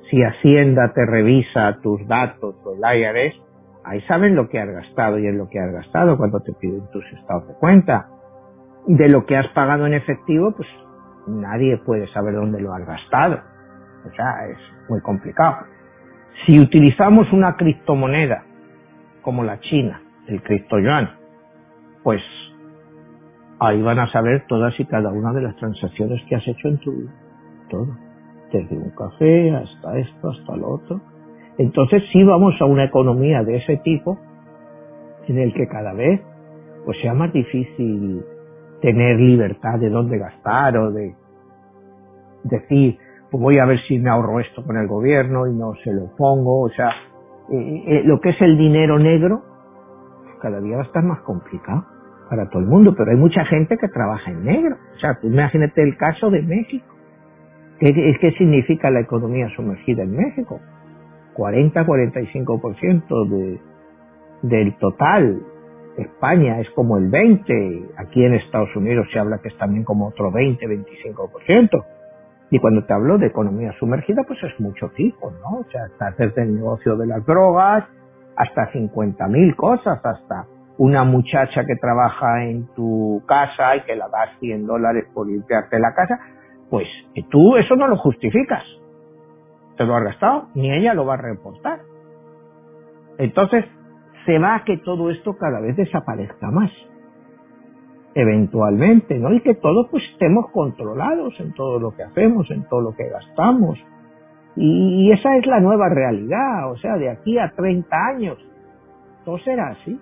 [0.10, 3.36] Si Hacienda te revisa tus datos o el IRS,
[3.84, 6.90] ahí saben lo que has gastado y en lo que has gastado cuando te piden
[6.92, 8.08] tus estados de cuenta.
[8.88, 10.68] De lo que has pagado en efectivo, pues
[11.28, 13.40] nadie puede saber dónde lo has gastado.
[14.06, 14.58] O sea, es
[14.90, 15.58] muy complicado.
[16.46, 18.44] Si utilizamos una criptomoneda
[19.22, 21.10] como la China, el Cristo Yuan,
[22.04, 22.22] pues
[23.60, 26.78] ahí van a saber todas y cada una de las transacciones que has hecho en
[26.80, 27.12] tu vida.
[27.70, 27.88] Todo.
[28.52, 31.02] Desde un café hasta esto, hasta lo otro.
[31.58, 34.18] Entonces sí vamos a una economía de ese tipo
[35.28, 36.22] en el que cada vez
[36.86, 38.24] pues sea más difícil
[38.82, 41.14] tener libertad de dónde gastar o de
[42.46, 42.98] decir,
[43.30, 46.16] pues voy a ver si me ahorro esto con el gobierno y no se lo
[46.16, 46.90] pongo, o sea,
[47.52, 49.42] eh, eh, lo que es el dinero negro,
[50.42, 51.86] cada día va a estar más complicado
[52.30, 54.78] para todo el mundo, pero hay mucha gente que trabaja en negro.
[54.96, 56.86] O sea, tú imagínate el caso de México.
[57.80, 60.60] ¿Qué, ¿Qué significa la economía sumergida en México?
[61.36, 63.60] 40-45% de,
[64.44, 65.42] del total.
[65.98, 70.08] España es como el 20%, aquí en Estados Unidos se habla que es también como
[70.08, 71.86] otro 20-25%.
[72.52, 75.60] Y cuando te hablo de economía sumergida, pues es mucho tipo, ¿no?
[75.60, 77.86] O sea, hasta desde el negocio de las drogas,
[78.36, 80.48] hasta 50.000 cosas, hasta
[80.80, 85.78] una muchacha que trabaja en tu casa y que la das 100 dólares por limpiarte
[85.78, 86.18] la casa,
[86.70, 86.88] pues
[87.30, 88.64] tú eso no lo justificas.
[89.76, 91.80] Te lo has gastado, ni ella lo va a reportar.
[93.18, 93.66] Entonces,
[94.26, 96.72] se va a que todo esto cada vez desaparezca más.
[98.16, 99.32] eventualmente, ¿no?
[99.32, 103.08] Y que todos pues estemos controlados en todo lo que hacemos, en todo lo que
[103.08, 103.80] gastamos.
[104.56, 108.38] Y, esa es la nueva realidad, o sea, de aquí a 30 años,
[109.24, 109.98] todo será así.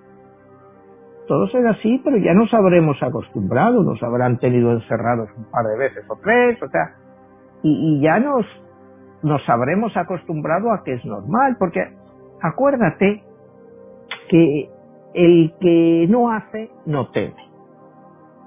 [1.28, 5.78] Todo será así, pero ya nos habremos acostumbrado, nos habrán tenido encerrados un par de
[5.78, 6.96] veces o tres, o sea,
[7.64, 8.46] y, ya nos,
[9.24, 11.82] nos habremos acostumbrado a que es normal, porque
[12.42, 13.24] acuérdate
[14.30, 14.70] que
[15.14, 17.36] el que no hace no teme.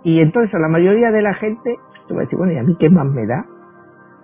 [0.02, 1.76] Y entonces la mayoría de la gente,
[2.08, 3.44] te va a decir, bueno, ¿y a mí qué más me da?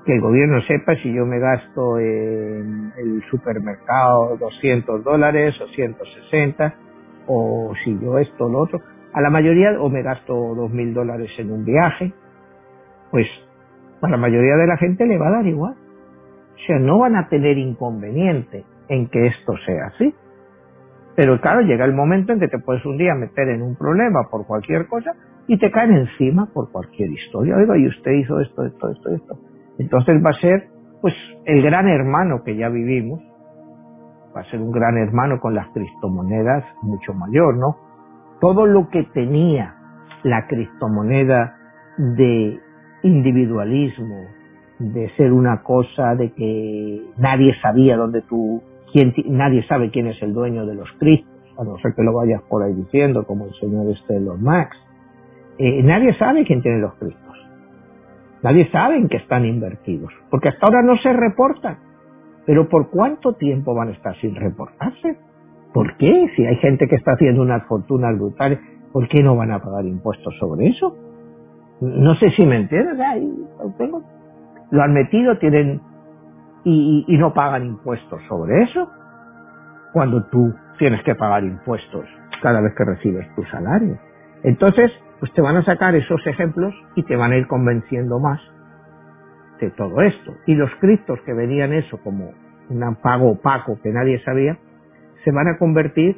[0.06, 6.74] Que el gobierno sepa si yo me gasto en el supermercado 200 dólares o 160,
[7.26, 8.80] o si yo esto lo otro.
[9.12, 12.12] A la mayoría, o me gasto 2.000 dólares en un viaje,
[13.10, 13.26] pues
[14.02, 15.74] a la mayoría de la gente le va a dar igual.
[16.54, 20.14] O sea, no van a tener inconveniente en que esto sea así.
[21.16, 24.28] Pero claro, llega el momento en que te puedes un día meter en un problema
[24.30, 25.12] por cualquier cosa
[25.46, 27.56] y te caen encima por cualquier historia.
[27.56, 29.38] Oiga, y usted hizo esto, esto, esto, esto.
[29.78, 30.68] Entonces va a ser,
[31.00, 31.14] pues,
[31.46, 33.20] el gran hermano que ya vivimos.
[34.36, 37.76] Va a ser un gran hermano con las criptomonedas mucho mayor, ¿no?
[38.38, 39.74] Todo lo que tenía
[40.24, 41.56] la criptomoneda
[41.96, 42.60] de
[43.02, 44.26] individualismo,
[44.78, 48.62] de ser una cosa de que nadie sabía dónde tú,
[48.92, 52.12] quién, nadie sabe quién es el dueño de los cristos, a no ser que lo
[52.12, 54.76] vayas por ahí diciendo, como el señor este Max.
[55.58, 57.22] Eh, nadie sabe quién tiene los cristos.
[58.42, 61.85] Nadie sabe en qué están invertidos, porque hasta ahora no se reportan.
[62.46, 65.18] Pero ¿por cuánto tiempo van a estar sin reportarse?
[65.74, 66.30] ¿Por qué?
[66.36, 68.60] Si hay gente que está haciendo unas fortunas brutales,
[68.92, 70.96] ¿por qué no van a pagar impuestos sobre eso?
[71.80, 72.96] No sé si me entiendes.
[73.76, 74.02] tengo
[74.70, 75.80] lo han metido, tienen
[76.64, 78.90] y, y, no pagan impuestos sobre eso,
[79.92, 82.04] cuando tú tienes que pagar impuestos
[82.42, 83.96] cada vez que recibes tu salario.
[84.42, 84.90] Entonces,
[85.20, 88.40] pues te van a sacar esos ejemplos y te van a ir convenciendo más
[89.60, 90.34] de todo esto.
[90.46, 92.30] Y los criptos que venían eso como
[92.68, 94.58] un pago opaco que nadie sabía,
[95.24, 96.16] se van a convertir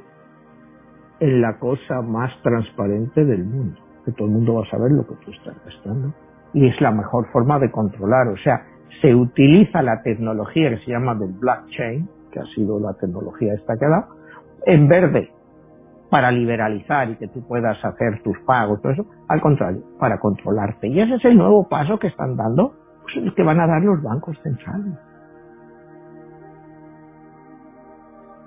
[1.20, 5.06] en la cosa más transparente del mundo, que todo el mundo va a saber lo
[5.06, 6.14] que tú estás gastando
[6.52, 8.28] y es la mejor forma de controlar.
[8.28, 8.62] O sea,
[9.00, 13.76] se utiliza la tecnología que se llama del blockchain, que ha sido la tecnología esta
[13.76, 14.06] que ha dado,
[14.66, 15.30] en verde
[16.10, 20.88] para liberalizar y que tú puedas hacer tus pagos, todo eso, al contrario, para controlarte.
[20.88, 22.72] Y ese es el nuevo paso que están dando,
[23.14, 24.94] pues, que van a dar los bancos centrales.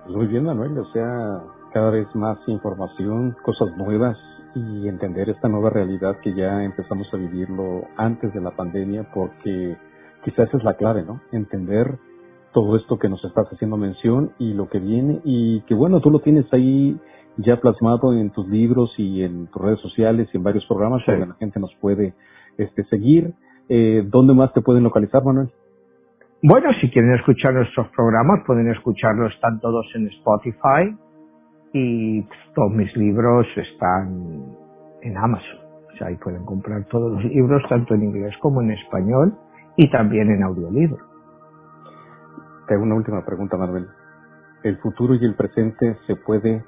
[0.06, 1.42] Pues muy bien, Manuel, o sea,
[1.74, 4.18] cada vez más información, cosas nuevas,
[4.56, 9.78] y entender esta nueva realidad que ya empezamos a vivirlo antes de la pandemia, porque
[10.24, 11.22] quizás es la clave, ¿no?
[11.32, 11.98] Entender
[12.54, 16.12] todo esto que nos estás haciendo mención y lo que viene y que bueno, tú
[16.12, 17.00] lo tienes ahí
[17.38, 21.28] ya plasmado en tus libros y en tus redes sociales y en varios programas donde
[21.28, 22.14] la gente nos puede
[22.58, 23.34] este, seguir.
[23.74, 25.50] Eh, ¿Dónde más te pueden localizar, Manuel?
[26.44, 30.94] Bueno, si quieren escuchar nuestros programas, pueden escucharlos, están todos en Spotify,
[31.72, 32.22] y
[32.54, 34.58] todos mis libros están
[35.02, 35.60] en Amazon.
[35.88, 39.38] O sea, ahí pueden comprar todos los libros, tanto en inglés como en español,
[39.78, 41.06] y también en audiolibro.
[42.68, 43.88] Tengo una última pregunta, Manuel.
[44.64, 46.62] ¿El futuro y el presente se puede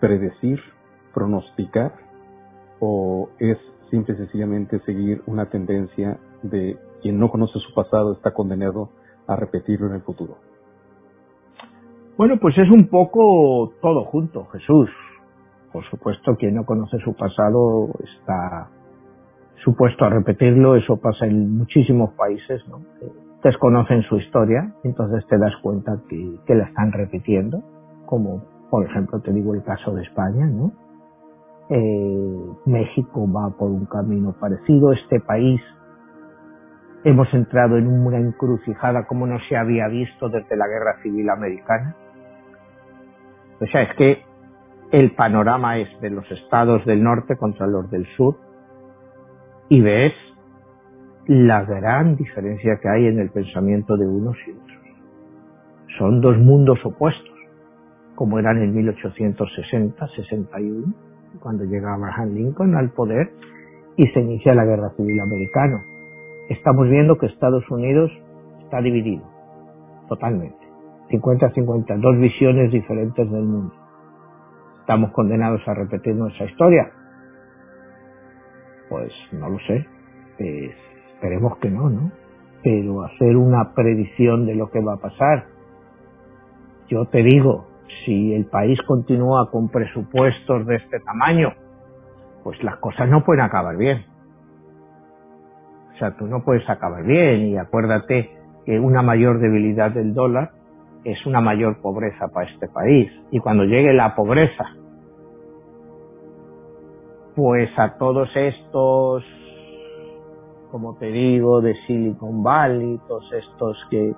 [0.00, 0.60] predecir,
[1.12, 1.92] pronosticar,
[2.80, 3.58] o es
[3.92, 8.88] simple y sencillamente seguir una tendencia de quien no conoce su pasado está condenado
[9.28, 10.38] a repetirlo en el futuro?
[12.16, 14.88] Bueno, pues es un poco todo junto, Jesús.
[15.72, 18.70] Por supuesto, quien no conoce su pasado está
[19.62, 22.80] supuesto a repetirlo, eso pasa en muchísimos países, ¿no?
[23.44, 27.60] desconocen su historia, entonces te das cuenta que, que, la están repitiendo,
[28.06, 30.72] como por ejemplo te digo el caso de España, ¿no?
[31.74, 35.58] Eh, México va por un camino parecido, este país
[37.02, 41.96] hemos entrado en una encrucijada como no se había visto desde la Guerra Civil Americana,
[43.58, 44.22] o sea, es que
[44.90, 48.36] el panorama es de los estados del norte contra los del sur
[49.70, 50.12] y ves
[51.26, 54.78] la gran diferencia que hay en el pensamiento de unos y otros.
[55.96, 57.32] Son dos mundos opuestos,
[58.14, 61.11] como eran en 1860-61,
[61.42, 63.32] cuando llega Abraham Lincoln al poder
[63.96, 65.82] y se inicia la Guerra Civil Americana.
[66.48, 68.10] Estamos viendo que Estados Unidos
[68.62, 69.24] está dividido,
[70.08, 70.56] totalmente.
[71.10, 73.74] 50-50, dos visiones diferentes del mundo.
[74.80, 76.90] ¿Estamos condenados a repetir nuestra historia?
[78.88, 79.86] Pues no lo sé.
[80.38, 82.10] esperemos que no, ¿no?
[82.62, 85.46] Pero hacer una predicción de lo que va a pasar.
[86.88, 87.66] Yo te digo,
[88.04, 91.52] si el país continúa con presupuestos de este tamaño,
[92.42, 94.04] pues las cosas no pueden acabar bien.
[95.94, 98.30] O sea, tú no puedes acabar bien y acuérdate
[98.64, 100.50] que una mayor debilidad del dólar
[101.04, 103.10] es una mayor pobreza para este país.
[103.30, 104.64] Y cuando llegue la pobreza,
[107.34, 109.24] pues a todos estos,
[110.70, 114.14] como te digo, de Silicon Valley, todos estos que,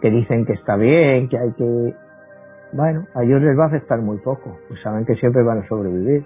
[0.00, 1.94] que dicen que está bien, que hay que...
[2.72, 5.68] Bueno, a ellos les va a afectar muy poco, pues saben que siempre van a
[5.68, 6.24] sobrevivir.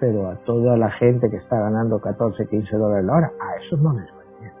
[0.00, 3.80] Pero a toda la gente que está ganando 14, 15 dólares la hora, a esos
[3.80, 4.52] no les va bien.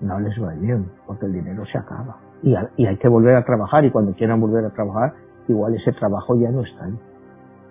[0.00, 2.16] No les va bien, porque el dinero se acaba.
[2.42, 5.14] Y, hay que volver a trabajar, y cuando quieran volver a trabajar,
[5.48, 6.98] igual ese trabajo ya no está ahí.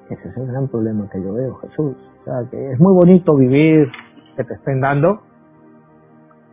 [0.09, 1.95] Ese es el gran problema que yo veo, Jesús.
[2.21, 3.89] O sea, que es muy bonito vivir,
[4.36, 5.21] que te estén dando,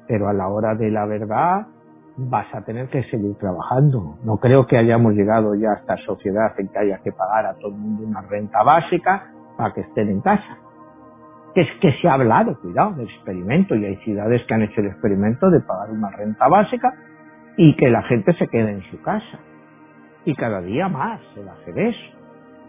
[0.07, 1.66] pero a la hora de la verdad
[2.17, 4.19] vas a tener que seguir trabajando.
[4.25, 7.55] No creo que hayamos llegado ya a esta sociedad en que haya que pagar a
[7.55, 10.59] todo el mundo una renta básica para que estén en casa.
[11.55, 14.87] Es que se ha hablado, cuidado, del experimento, y hay ciudades que han hecho el
[14.89, 16.95] experimento de pagar una renta básica
[17.57, 19.39] y que la gente se quede en su casa.
[20.25, 22.17] Y cada día más se va a hacer eso.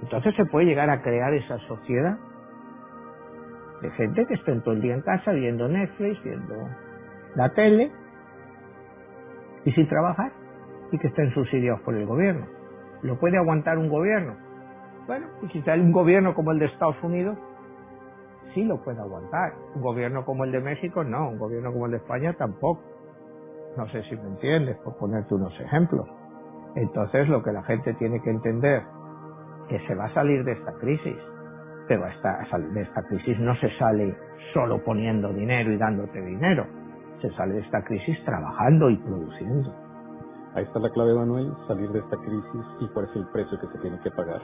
[0.02, 2.18] Entonces se puede llegar a crear esa sociedad
[3.82, 6.56] de gente que esté todo el día en casa viendo Netflix, viendo
[7.36, 7.92] la tele
[9.66, 10.32] y sin trabajar
[10.92, 12.46] y que estén subsidiados por el gobierno.
[13.02, 14.36] ¿Lo puede aguantar un gobierno?
[15.08, 17.38] Bueno, y si sale un gobierno como el de Estados Unidos,
[18.54, 19.54] sí lo puede aguantar.
[19.76, 21.30] Un gobierno como el de México, no.
[21.30, 22.82] Un gobierno como el de España, tampoco.
[23.78, 26.08] No sé si me entiendes, por ponerte unos ejemplos.
[26.76, 28.84] Entonces, lo que la gente tiene que entender
[29.68, 31.18] que se va a salir de esta crisis.
[31.88, 34.16] Pero esta, de esta crisis no se sale
[34.54, 36.66] solo poniendo dinero y dándote dinero.
[37.24, 39.74] Se sale de esta crisis trabajando y produciendo.
[40.56, 43.68] Ahí está la clave, Manuel, salir de esta crisis y cuál es el precio que
[43.70, 44.42] se tiene que pagar.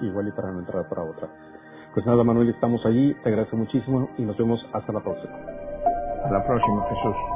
[0.00, 1.28] Igual y para no entrar para otra.
[1.94, 3.14] Pues nada, Manuel, estamos allí.
[3.22, 5.36] Te agradezco muchísimo y nos vemos hasta la próxima.
[6.08, 7.35] Hasta la próxima, Jesús.